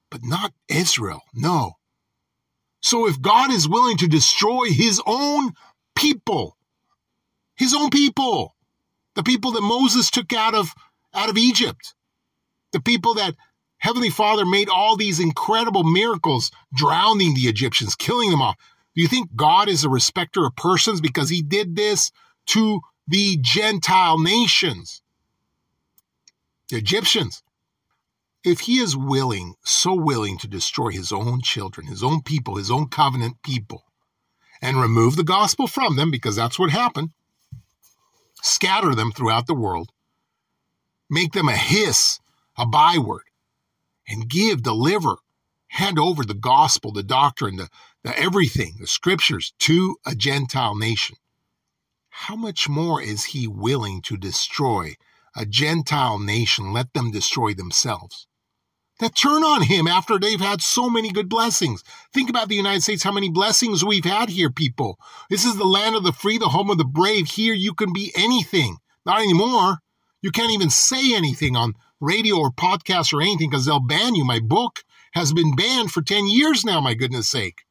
but 0.09 0.23
not 0.23 0.53
Israel, 0.69 1.21
no. 1.33 1.73
So 2.81 3.07
if 3.07 3.21
God 3.21 3.51
is 3.51 3.67
willing 3.69 3.97
to 3.97 4.07
destroy 4.07 4.65
his 4.67 5.01
own 5.05 5.53
people, 5.95 6.57
his 7.55 7.73
own 7.73 7.89
people, 7.89 8.55
the 9.15 9.23
people 9.23 9.51
that 9.51 9.61
Moses 9.61 10.09
took 10.09 10.33
out 10.33 10.55
of 10.55 10.73
out 11.13 11.29
of 11.29 11.37
Egypt, 11.37 11.93
the 12.71 12.81
people 12.81 13.13
that 13.15 13.35
Heavenly 13.83 14.11
Father 14.11 14.45
made 14.45 14.69
all 14.69 14.95
these 14.95 15.19
incredible 15.19 15.83
miracles, 15.83 16.51
drowning 16.73 17.33
the 17.33 17.49
Egyptians, 17.49 17.97
killing 17.97 18.31
them 18.31 18.41
all. 18.41 18.55
Do 18.95 19.01
you 19.01 19.09
think 19.09 19.35
God 19.35 19.67
is 19.67 19.83
a 19.83 19.89
respecter 19.89 20.45
of 20.45 20.55
persons 20.55 21.01
because 21.01 21.27
he 21.27 21.41
did 21.41 21.75
this 21.75 22.09
to 22.45 22.79
the 23.09 23.37
Gentile 23.41 24.17
nations? 24.19 25.01
The 26.69 26.77
Egyptians. 26.77 27.43
If 28.45 28.61
he 28.61 28.77
is 28.77 28.95
willing, 28.95 29.55
so 29.65 29.93
willing 29.93 30.37
to 30.37 30.47
destroy 30.47 30.91
his 30.91 31.11
own 31.11 31.41
children, 31.41 31.87
his 31.87 32.03
own 32.03 32.21
people, 32.21 32.55
his 32.55 32.71
own 32.71 32.87
covenant 32.87 33.43
people, 33.43 33.83
and 34.61 34.79
remove 34.79 35.17
the 35.17 35.25
gospel 35.25 35.67
from 35.67 35.97
them, 35.97 36.09
because 36.09 36.37
that's 36.37 36.57
what 36.57 36.69
happened, 36.69 37.09
scatter 38.41 38.95
them 38.95 39.11
throughout 39.11 39.45
the 39.45 39.53
world, 39.53 39.91
make 41.09 41.33
them 41.33 41.49
a 41.49 41.57
hiss, 41.57 42.21
a 42.57 42.65
byword, 42.65 43.23
and 44.07 44.29
give, 44.29 44.63
deliver, 44.63 45.17
hand 45.67 45.97
over 45.97 46.23
the 46.23 46.33
gospel, 46.33 46.91
the 46.91 47.03
doctrine, 47.03 47.55
the, 47.55 47.69
the 48.03 48.17
everything, 48.17 48.75
the 48.79 48.87
scriptures 48.87 49.53
to 49.59 49.97
a 50.05 50.15
Gentile 50.15 50.75
nation. 50.75 51.17
How 52.09 52.35
much 52.35 52.69
more 52.69 53.01
is 53.01 53.25
he 53.25 53.47
willing 53.47 54.01
to 54.03 54.17
destroy 54.17 54.95
a 55.35 55.45
Gentile 55.45 56.19
nation? 56.19 56.71
Let 56.71 56.93
them 56.93 57.11
destroy 57.11 57.53
themselves. 57.53 58.27
That 58.99 59.15
turn 59.15 59.43
on 59.43 59.63
him 59.63 59.87
after 59.87 60.19
they've 60.19 60.39
had 60.39 60.61
so 60.61 60.89
many 60.89 61.11
good 61.11 61.27
blessings. 61.27 61.83
Think 62.13 62.29
about 62.29 62.49
the 62.49 62.55
United 62.55 62.83
States, 62.83 63.01
how 63.01 63.11
many 63.11 63.29
blessings 63.29 63.83
we've 63.83 64.05
had 64.05 64.29
here, 64.29 64.51
people. 64.51 64.99
This 65.29 65.43
is 65.43 65.57
the 65.57 65.65
land 65.65 65.95
of 65.95 66.03
the 66.03 66.13
free, 66.13 66.37
the 66.37 66.49
home 66.49 66.69
of 66.69 66.77
the 66.77 66.85
brave. 66.85 67.27
Here 67.27 67.55
you 67.55 67.73
can 67.73 67.91
be 67.91 68.11
anything. 68.15 68.77
Not 69.05 69.19
anymore. 69.19 69.79
You 70.21 70.31
can't 70.31 70.53
even 70.53 70.69
say 70.69 71.15
anything 71.15 71.55
on 71.57 71.73
radio 72.03 72.37
or 72.37 72.51
podcast 72.51 73.13
or 73.13 73.21
anything 73.21 73.49
because 73.49 73.65
they'll 73.65 73.79
ban 73.79 74.15
you. 74.15 74.25
My 74.25 74.39
book 74.39 74.83
has 75.13 75.33
been 75.33 75.55
banned 75.55 75.91
for 75.91 76.01
10 76.01 76.27
years 76.27 76.65
now, 76.65 76.81
my 76.81 76.93
goodness 76.93 77.27
sake. 77.27 77.63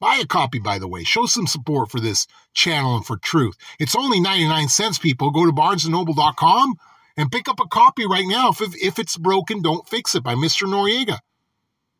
Buy 0.00 0.20
a 0.22 0.26
copy, 0.26 0.58
by 0.58 0.78
the 0.78 0.88
way. 0.88 1.04
Show 1.04 1.26
some 1.26 1.46
support 1.46 1.90
for 1.90 2.00
this 2.00 2.26
channel 2.52 2.96
and 2.96 3.04
for 3.04 3.16
truth. 3.16 3.56
It's 3.80 3.96
only 3.96 4.20
99 4.20 4.68
cents, 4.68 4.98
people. 4.98 5.30
Go 5.30 5.44
to 5.44 5.52
barnesandnoble.com 5.52 6.74
and 7.16 7.32
pick 7.32 7.48
up 7.48 7.58
a 7.60 7.66
copy 7.66 8.06
right 8.06 8.26
now. 8.26 8.50
If, 8.50 8.60
if 8.76 8.98
it's 8.98 9.16
broken, 9.16 9.60
don't 9.60 9.88
fix 9.88 10.14
it 10.14 10.22
by 10.22 10.34
Mr. 10.34 10.68
Noriega. 10.68 11.18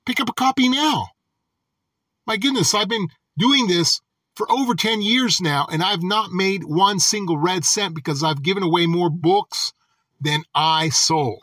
Pick 0.06 0.20
up 0.20 0.28
a 0.28 0.32
copy 0.34 0.68
now. 0.68 1.08
My 2.26 2.36
goodness, 2.36 2.72
I've 2.74 2.88
been 2.88 3.08
doing 3.36 3.66
this 3.66 4.00
for 4.36 4.50
over 4.50 4.74
10 4.74 5.02
years 5.02 5.40
now, 5.40 5.66
and 5.70 5.82
I've 5.82 6.02
not 6.02 6.30
made 6.30 6.62
one 6.62 7.00
single 7.00 7.36
red 7.36 7.64
cent 7.64 7.94
because 7.94 8.22
I've 8.22 8.42
given 8.42 8.62
away 8.62 8.86
more 8.86 9.10
books 9.10 9.72
than 10.20 10.42
I 10.54 10.88
sold. 10.88 11.42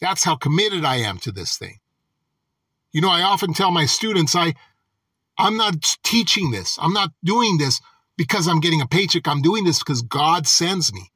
That's 0.00 0.24
how 0.24 0.36
committed 0.36 0.84
I 0.84 0.96
am 0.96 1.18
to 1.18 1.32
this 1.32 1.56
thing. 1.56 1.78
You 2.92 3.00
know, 3.00 3.10
I 3.10 3.22
often 3.22 3.52
tell 3.52 3.70
my 3.70 3.86
students 3.86 4.34
I 4.34 4.54
I'm 5.38 5.56
not 5.56 5.96
teaching 6.02 6.50
this. 6.50 6.78
I'm 6.80 6.92
not 6.92 7.10
doing 7.24 7.58
this 7.58 7.80
because 8.16 8.46
I'm 8.46 8.60
getting 8.60 8.80
a 8.82 8.86
paycheck. 8.86 9.26
I'm 9.26 9.42
doing 9.42 9.64
this 9.64 9.78
because 9.78 10.02
God 10.02 10.46
sends 10.46 10.92
me. 10.92 11.10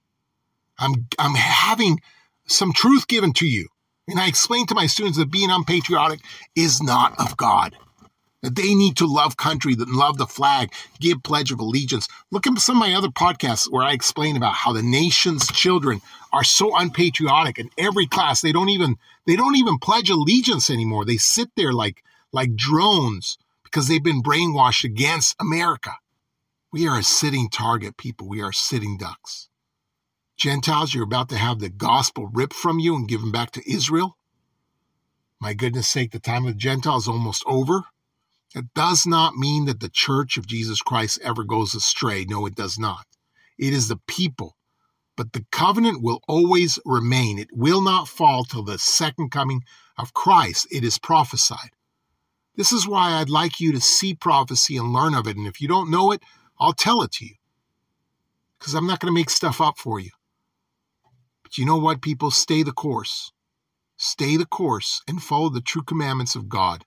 I'm 0.79 1.07
I'm 1.19 1.35
having 1.35 2.01
some 2.47 2.73
truth 2.73 3.07
given 3.07 3.33
to 3.35 3.47
you. 3.47 3.69
And 4.09 4.21
I 4.21 4.29
explain 4.29 4.67
to 4.67 4.75
my 4.75 4.87
students 4.87 5.19
that 5.19 5.31
being 5.31 5.51
unpatriotic 5.51 6.21
is 6.55 6.83
not 6.83 7.19
of 7.19 7.37
God 7.37 7.75
that 8.45 8.57
they 8.57 8.75
need 8.75 8.97
to 8.99 9.07
love 9.07 9.39
country, 9.39 9.75
that 9.75 9.89
love 9.89 10.19
the 10.19 10.27
flag, 10.27 10.71
give 11.01 11.23
pledge 11.23 11.51
of 11.51 11.59
allegiance. 11.61 12.07
Look 12.31 12.47
at 12.47 12.59
some 12.59 12.77
of 12.77 12.81
my 12.81 12.95
other 12.95 13.09
podcasts 13.09 13.71
where 13.71 13.85
I 13.85 13.93
explain 13.93 14.37
about 14.37 14.55
how 14.55 14.73
the 14.73 14.83
nation's 14.83 15.49
children 15.49 16.03
are 16.31 16.45
so 16.45 16.77
unpatriotic 16.77 17.59
in 17.59 17.71
every 17.79 18.07
class. 18.07 18.43
They 18.43 18.53
don't 18.53 18.69
even 18.69 18.97
they 19.27 19.35
don't 19.35 19.57
even 19.57 19.79
pledge 19.79 20.11
allegiance 20.11 20.69
anymore. 20.69 21.07
They 21.07 21.17
sit 21.17 21.49
there 21.57 21.73
like 21.73 22.05
like 22.33 22.55
drones 22.55 23.39
because 23.65 23.89
they've 23.89 24.03
been 24.05 24.23
brainwashed 24.23 24.85
against 24.85 25.37
America. 25.41 25.93
We 26.71 26.87
are 26.87 26.99
a 26.99 27.03
sitting 27.03 27.49
target, 27.49 27.97
people. 27.97 28.29
We 28.29 28.43
are 28.43 28.53
sitting 28.53 28.99
ducks. 28.99 29.49
Gentiles, 30.37 30.93
you're 30.93 31.05
about 31.05 31.31
to 31.31 31.37
have 31.37 31.61
the 31.61 31.71
gospel 31.71 32.27
ripped 32.27 32.55
from 32.55 32.79
you 32.79 32.95
and 32.95 33.09
given 33.09 33.33
back 33.33 33.53
to 33.53 33.71
Israel. 33.73 34.19
My 35.41 35.55
goodness 35.55 35.89
sake, 35.89 36.11
the 36.11 36.19
time 36.19 36.45
of 36.47 36.55
the 36.55 36.59
Gentiles 36.59 37.05
is 37.05 37.09
almost 37.09 37.43
over. 37.47 37.85
It 38.55 38.73
does 38.75 39.05
not 39.05 39.35
mean 39.37 39.65
that 39.65 39.81
the 39.81 39.89
church 39.89 40.37
of 40.37 40.47
Jesus 40.47 40.81
Christ 40.81 41.19
ever 41.23 41.43
goes 41.43 41.75
astray. 41.75 42.25
No, 42.25 42.47
it 42.47 42.55
does 42.55 42.79
not. 42.79 43.07
It 43.59 43.73
is 43.73 43.89
the 43.89 44.01
people. 44.07 44.57
But 45.17 45.33
the 45.33 45.45
covenant 45.51 46.03
will 46.03 46.23
always 46.29 46.79
remain. 46.85 47.39
It 47.39 47.51
will 47.53 47.83
not 47.83 48.09
fall 48.09 48.45
till 48.45 48.63
the 48.63 48.79
second 48.79 49.31
coming 49.31 49.63
of 49.99 50.15
Christ. 50.15 50.69
It 50.71 50.85
is 50.85 50.99
prophesied. 50.99 51.71
This 52.57 52.73
is 52.73 52.87
why 52.87 53.13
I'd 53.13 53.31
like 53.31 53.61
you 53.61 53.73
to 53.73 53.81
see 53.81 54.15
prophecy 54.15 54.77
and 54.77 54.93
learn 54.93 55.15
of 55.15 55.27
it. 55.27 55.37
And 55.37 55.47
if 55.47 55.61
you 55.61 55.67
don't 55.67 55.91
know 55.91 56.13
it, 56.13 56.23
I'll 56.59 56.73
tell 56.73 57.03
it 57.03 57.13
to 57.13 57.25
you. 57.27 57.35
Because 58.59 58.75
I'm 58.75 58.87
not 58.87 59.01
going 59.01 59.13
to 59.13 59.21
make 59.21 59.31
stuff 59.31 59.61
up 59.61 59.79
for 59.79 59.99
you. 59.99 60.11
But 61.43 61.59
you 61.59 61.67
know 61.67 61.77
what, 61.77 62.03
people? 62.03 62.31
Stay 62.31 62.63
the 62.63 62.73
course. 62.73 63.33
Stay 63.97 64.37
the 64.37 64.47
course 64.47 65.03
and 65.09 65.23
follow 65.23 65.49
the 65.49 65.61
true 65.61 65.83
commandments 65.83 66.37
of 66.37 66.49
God. 66.49 66.85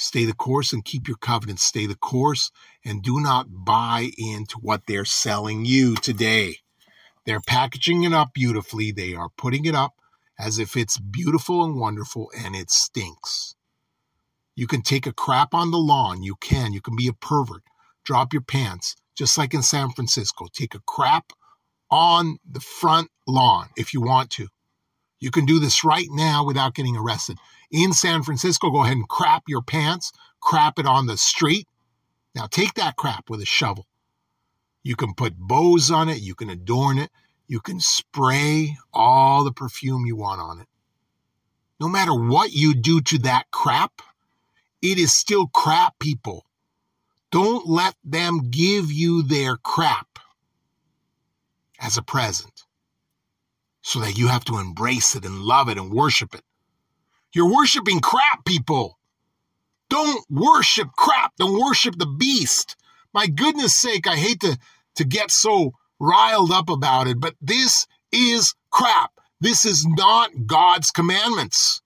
Stay 0.00 0.24
the 0.24 0.32
course 0.32 0.72
and 0.72 0.82
keep 0.82 1.06
your 1.06 1.18
covenant. 1.18 1.60
Stay 1.60 1.84
the 1.84 1.94
course 1.94 2.50
and 2.86 3.02
do 3.02 3.20
not 3.20 3.48
buy 3.50 4.08
into 4.16 4.56
what 4.58 4.86
they're 4.86 5.04
selling 5.04 5.66
you 5.66 5.94
today. 5.94 6.56
They're 7.26 7.42
packaging 7.46 8.04
it 8.04 8.14
up 8.14 8.32
beautifully. 8.32 8.92
They 8.92 9.12
are 9.14 9.28
putting 9.36 9.66
it 9.66 9.74
up 9.74 9.92
as 10.38 10.58
if 10.58 10.74
it's 10.74 10.96
beautiful 10.96 11.62
and 11.64 11.78
wonderful 11.78 12.30
and 12.34 12.56
it 12.56 12.70
stinks. 12.70 13.56
You 14.56 14.66
can 14.66 14.80
take 14.80 15.06
a 15.06 15.12
crap 15.12 15.52
on 15.52 15.70
the 15.70 15.76
lawn. 15.76 16.22
You 16.22 16.36
can. 16.36 16.72
You 16.72 16.80
can 16.80 16.96
be 16.96 17.06
a 17.06 17.12
pervert. 17.12 17.62
Drop 18.02 18.32
your 18.32 18.40
pants, 18.40 18.96
just 19.14 19.36
like 19.36 19.52
in 19.52 19.60
San 19.60 19.90
Francisco. 19.90 20.46
Take 20.50 20.74
a 20.74 20.80
crap 20.86 21.34
on 21.90 22.38
the 22.50 22.60
front 22.60 23.10
lawn 23.26 23.68
if 23.76 23.92
you 23.92 24.00
want 24.00 24.30
to. 24.30 24.48
You 25.18 25.30
can 25.30 25.44
do 25.44 25.60
this 25.60 25.84
right 25.84 26.08
now 26.08 26.42
without 26.42 26.74
getting 26.74 26.96
arrested 26.96 27.36
in 27.70 27.92
San 27.92 28.22
Francisco, 28.22 28.70
go 28.70 28.82
ahead 28.82 28.96
and 28.96 29.08
crap 29.08 29.44
your 29.46 29.62
pants, 29.62 30.12
crap 30.40 30.78
it 30.78 30.86
on 30.86 31.06
the 31.06 31.16
street. 31.16 31.66
Now 32.34 32.46
take 32.46 32.74
that 32.74 32.96
crap 32.96 33.30
with 33.30 33.40
a 33.40 33.46
shovel. 33.46 33.86
You 34.82 34.96
can 34.96 35.14
put 35.14 35.36
bows 35.36 35.90
on 35.90 36.08
it, 36.08 36.20
you 36.20 36.34
can 36.34 36.50
adorn 36.50 36.98
it, 36.98 37.10
you 37.46 37.60
can 37.60 37.80
spray 37.80 38.76
all 38.92 39.44
the 39.44 39.52
perfume 39.52 40.06
you 40.06 40.16
want 40.16 40.40
on 40.40 40.60
it. 40.60 40.68
No 41.78 41.88
matter 41.88 42.14
what 42.14 42.52
you 42.52 42.74
do 42.74 43.00
to 43.00 43.18
that 43.20 43.50
crap, 43.50 44.02
it 44.82 44.98
is 44.98 45.12
still 45.12 45.46
crap, 45.46 45.98
people. 45.98 46.46
Don't 47.30 47.68
let 47.68 47.94
them 48.04 48.50
give 48.50 48.90
you 48.90 49.22
their 49.22 49.56
crap 49.56 50.18
as 51.78 51.96
a 51.96 52.02
present 52.02 52.64
so 53.82 54.00
that 54.00 54.18
you 54.18 54.28
have 54.28 54.44
to 54.44 54.58
embrace 54.58 55.14
it 55.14 55.24
and 55.24 55.40
love 55.40 55.68
it 55.68 55.78
and 55.78 55.92
worship 55.92 56.34
it. 56.34 56.42
You're 57.32 57.52
worshiping 57.52 58.00
crap, 58.00 58.44
people. 58.44 58.98
Don't 59.88 60.24
worship 60.30 60.88
crap. 60.96 61.32
Don't 61.36 61.60
worship 61.60 61.96
the 61.98 62.06
beast. 62.06 62.76
My 63.12 63.26
goodness 63.26 63.74
sake, 63.74 64.06
I 64.06 64.16
hate 64.16 64.40
to, 64.40 64.58
to 64.96 65.04
get 65.04 65.30
so 65.30 65.74
riled 65.98 66.50
up 66.52 66.68
about 66.68 67.06
it, 67.06 67.20
but 67.20 67.34
this 67.40 67.86
is 68.12 68.54
crap. 68.70 69.12
This 69.40 69.64
is 69.64 69.86
not 69.86 70.46
God's 70.46 70.90
commandments. 70.90 71.82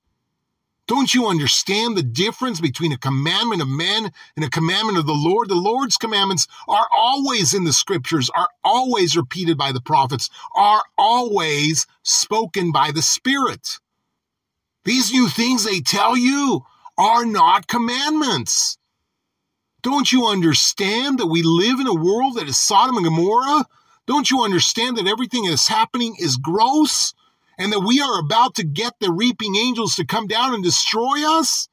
Don't 0.87 1.14
you 1.14 1.28
understand 1.28 1.96
the 1.96 2.02
difference 2.02 2.61
between 2.61 2.92
a 2.92 2.98
commandment 2.98 3.62
of 3.62 3.68
men 3.68 4.12
and 4.37 4.44
a 4.44 4.50
commandment 4.50 4.98
of 4.98 5.07
the 5.07 5.14
Lord? 5.14 5.48
The 5.48 5.54
Lord's 5.54 5.96
commandments 5.96 6.46
are 6.68 6.87
always 6.94 7.54
in 7.54 7.64
the 7.64 7.73
scriptures, 7.73 8.29
are 8.31 8.48
always 8.62 9.16
repeated 9.16 9.56
by 9.56 9.73
the 9.73 9.81
prophets, 9.81 10.29
are 10.54 10.83
always 10.98 11.87
spoken 12.02 12.71
by 12.71 12.90
the 12.90 13.00
Spirit. 13.00 13.79
These 14.85 15.12
new 15.12 15.28
things 15.28 15.64
they 15.64 15.80
tell 15.80 16.16
you 16.16 16.64
are 16.98 17.24
not 17.24 17.66
commandments. 17.66 18.78
Don't 19.82 20.10
you 20.12 20.26
understand 20.26 21.18
that 21.18 21.26
we 21.26 21.42
live 21.42 21.80
in 21.80 21.87
a 21.87 21.94
world 21.94 22.37
that 22.37 22.48
is 22.48 22.58
Sodom 22.58 22.96
and 22.96 23.04
Gomorrah? 23.04 23.66
Don't 24.06 24.30
you 24.30 24.42
understand 24.42 24.96
that 24.96 25.06
everything 25.06 25.44
that's 25.44 25.68
happening 25.68 26.16
is 26.18 26.37
gross 26.37 27.14
and 27.58 27.72
that 27.72 27.80
we 27.80 28.00
are 28.00 28.18
about 28.18 28.54
to 28.56 28.64
get 28.64 28.94
the 29.00 29.10
reaping 29.10 29.56
angels 29.56 29.96
to 29.96 30.04
come 30.04 30.26
down 30.26 30.54
and 30.54 30.62
destroy 30.62 31.26
us? 31.26 31.68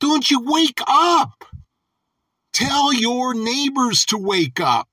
Don't 0.00 0.30
you 0.30 0.40
wake 0.44 0.80
up? 0.86 1.44
Tell 2.52 2.92
your 2.92 3.34
neighbors 3.34 4.04
to 4.06 4.18
wake 4.18 4.60
up. 4.60 4.88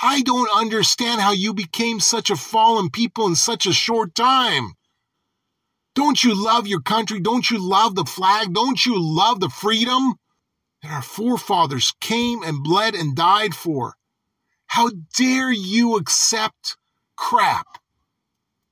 I 0.00 0.22
don't 0.22 0.50
understand 0.56 1.20
how 1.20 1.32
you 1.32 1.54
became 1.54 2.00
such 2.00 2.30
a 2.30 2.36
fallen 2.36 2.90
people 2.90 3.26
in 3.26 3.34
such 3.34 3.66
a 3.66 3.72
short 3.72 4.14
time. 4.14 4.74
Don't 5.96 6.22
you 6.24 6.34
love 6.40 6.68
your 6.68 6.82
country? 6.82 7.20
Don't 7.20 7.50
you 7.50 7.58
love 7.58 7.96
the 7.96 8.04
flag? 8.04 8.54
Don't 8.54 8.86
you 8.86 8.96
love 9.02 9.40
the 9.40 9.50
freedom? 9.50 10.14
that 10.82 10.92
our 10.92 11.02
forefathers 11.02 11.92
came 12.00 12.42
and 12.42 12.62
bled 12.62 12.94
and 12.94 13.16
died 13.16 13.54
for. 13.54 13.94
How 14.68 14.90
dare 15.16 15.52
you 15.52 15.96
accept 15.96 16.76
crap? 17.16 17.66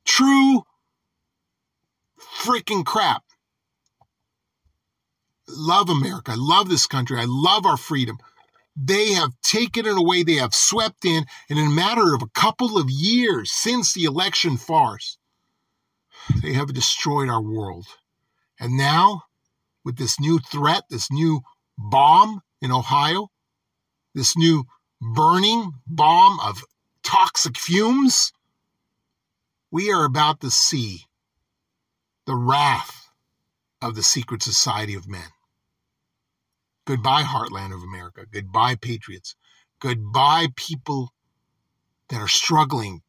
True 0.05 0.63
freaking 2.43 2.85
crap. 2.85 3.23
Love 5.49 5.89
America. 5.91 6.33
I 6.33 6.37
love 6.37 6.69
this 6.69 6.87
country. 6.87 7.19
I 7.19 7.27
love 7.27 7.67
our 7.67 7.77
freedom. 7.77 8.19
They 8.77 9.13
have 9.13 9.31
taken 9.43 9.87
it 9.87 9.97
away. 9.97 10.23
They 10.23 10.35
have 10.37 10.55
swept 10.55 11.05
in, 11.05 11.25
and 11.51 11.59
in 11.59 11.67
a 11.67 11.71
matter 11.71 12.15
of 12.15 12.23
a 12.23 12.29
couple 12.29 12.79
of 12.79 12.91
years 12.91 13.53
since 13.53 13.93
the 13.93 14.05
election 14.05 14.57
farce, 14.57 15.19
they 16.43 16.53
have 16.53 16.73
destroyed 16.73 17.29
our 17.29 17.43
world. 17.43 17.87
And 18.59 18.77
now, 18.77 19.23
with 19.85 19.97
this 19.97 20.19
new 20.19 20.39
threat, 20.39 20.85
this 20.89 21.11
new 21.11 21.41
bomb 21.77 22.41
in 22.61 22.73
Ohio, 22.73 23.29
this 24.15 24.37
new 24.37 24.65
burning 25.01 25.73
bomb 25.87 26.39
of 26.41 26.65
toxic 27.03 27.59
fumes, 27.59 28.33
we 29.71 29.91
are 29.91 30.05
about 30.05 30.41
to 30.41 30.51
see 30.51 31.07
the 32.27 32.37
wrath 32.37 33.11
of 33.83 33.95
the 33.95 34.03
secret 34.03 34.43
society 34.43 34.95
of 34.95 35.09
men. 35.09 35.29
Goodbye, 36.87 37.23
heartland 37.23 37.75
of 37.75 37.83
America. 37.83 38.25
Goodbye, 38.31 38.77
patriots. 38.77 39.35
Goodbye, 39.81 40.49
people 40.57 41.13
that 42.09 42.21
are 42.21 42.29
struggling 42.29 43.03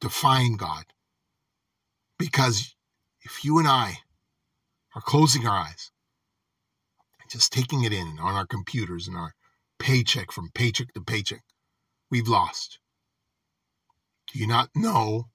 to 0.00 0.08
find 0.08 0.58
God. 0.58 0.84
Because 2.18 2.74
if 3.22 3.44
you 3.44 3.58
and 3.58 3.68
I 3.68 3.98
are 4.94 5.02
closing 5.02 5.46
our 5.46 5.56
eyes, 5.56 5.92
just 7.30 7.52
taking 7.52 7.84
it 7.84 7.92
in 7.92 8.18
on 8.20 8.34
our 8.34 8.46
computers 8.46 9.06
and 9.06 9.16
our 9.16 9.34
paycheck 9.78 10.32
from 10.32 10.50
paycheck 10.54 10.92
to 10.94 11.00
paycheck, 11.00 11.42
we've 12.10 12.28
lost. 12.28 12.78
Do 14.32 14.38
you 14.38 14.46
not 14.46 14.70
know 14.74 15.28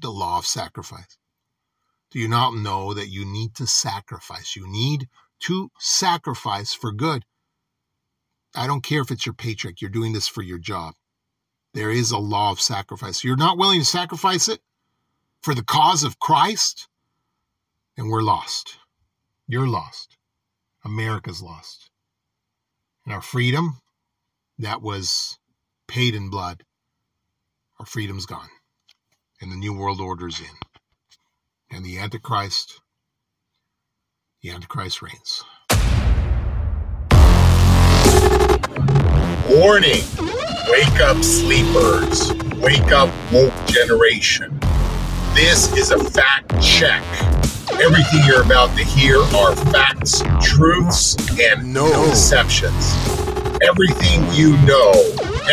the 0.00 0.10
law 0.10 0.38
of 0.38 0.46
sacrifice? 0.46 1.18
Do 2.10 2.18
you 2.18 2.28
not 2.28 2.54
know 2.54 2.94
that 2.94 3.08
you 3.08 3.24
need 3.24 3.54
to 3.56 3.66
sacrifice? 3.66 4.56
You 4.56 4.66
need 4.66 5.08
to 5.40 5.70
sacrifice 5.78 6.72
for 6.72 6.92
good. 6.92 7.24
I 8.54 8.66
don't 8.66 8.82
care 8.82 9.02
if 9.02 9.10
it's 9.10 9.26
your 9.26 9.34
paycheck, 9.34 9.80
you're 9.80 9.90
doing 9.90 10.12
this 10.12 10.26
for 10.26 10.42
your 10.42 10.58
job. 10.58 10.94
There 11.74 11.90
is 11.90 12.10
a 12.10 12.18
law 12.18 12.50
of 12.50 12.60
sacrifice. 12.60 13.22
You're 13.22 13.36
not 13.36 13.58
willing 13.58 13.80
to 13.80 13.86
sacrifice 13.86 14.48
it 14.48 14.60
for 15.42 15.54
the 15.54 15.64
cause 15.64 16.04
of 16.04 16.18
Christ, 16.18 16.88
and 17.96 18.10
we're 18.10 18.22
lost. 18.22 18.76
You're 19.46 19.68
lost. 19.68 20.16
America's 20.84 21.42
lost. 21.42 21.90
And 23.04 23.14
our 23.14 23.22
freedom, 23.22 23.80
that 24.58 24.82
was 24.82 25.38
paid 25.86 26.14
in 26.14 26.30
blood, 26.30 26.64
our 27.78 27.86
freedom's 27.86 28.26
gone. 28.26 28.50
And 29.40 29.50
the 29.50 29.56
New 29.56 29.72
World 29.72 30.00
Order's 30.00 30.40
in. 30.40 30.56
And 31.70 31.84
the 31.84 31.98
Antichrist 31.98 32.80
the 34.42 34.50
Antichrist 34.50 35.02
reigns. 35.02 35.44
Warning! 39.50 40.04
Wake 40.68 41.00
up, 41.00 41.22
sleepers. 41.24 42.32
Wake 42.58 42.92
up, 42.92 43.10
woke 43.32 43.52
generation. 43.66 44.60
This 45.34 45.72
is 45.76 45.90
a 45.90 45.98
fact 46.10 46.60
check. 46.60 47.02
Everything 47.80 48.20
you're 48.26 48.42
about 48.42 48.76
to 48.76 48.84
hear 48.84 49.18
are 49.36 49.54
facts, 49.54 50.22
truths, 50.42 51.16
and 51.38 51.72
no 51.72 51.88
deceptions. 52.10 52.94
Everything 53.62 54.24
you 54.32 54.56
know, 54.66 54.92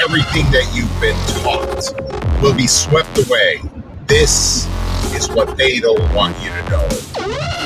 everything 0.03 0.45
that 0.51 0.69
you've 0.73 0.99
been 0.99 1.15
taught, 1.43 2.41
will 2.41 2.55
be 2.55 2.67
swept 2.67 3.17
away. 3.28 3.61
This 4.07 4.65
is 5.13 5.30
what 5.30 5.57
they 5.57 5.80
don't 5.80 6.13
want 6.13 6.36
you 6.41 6.49
to 6.49 6.69
know. 6.69 7.64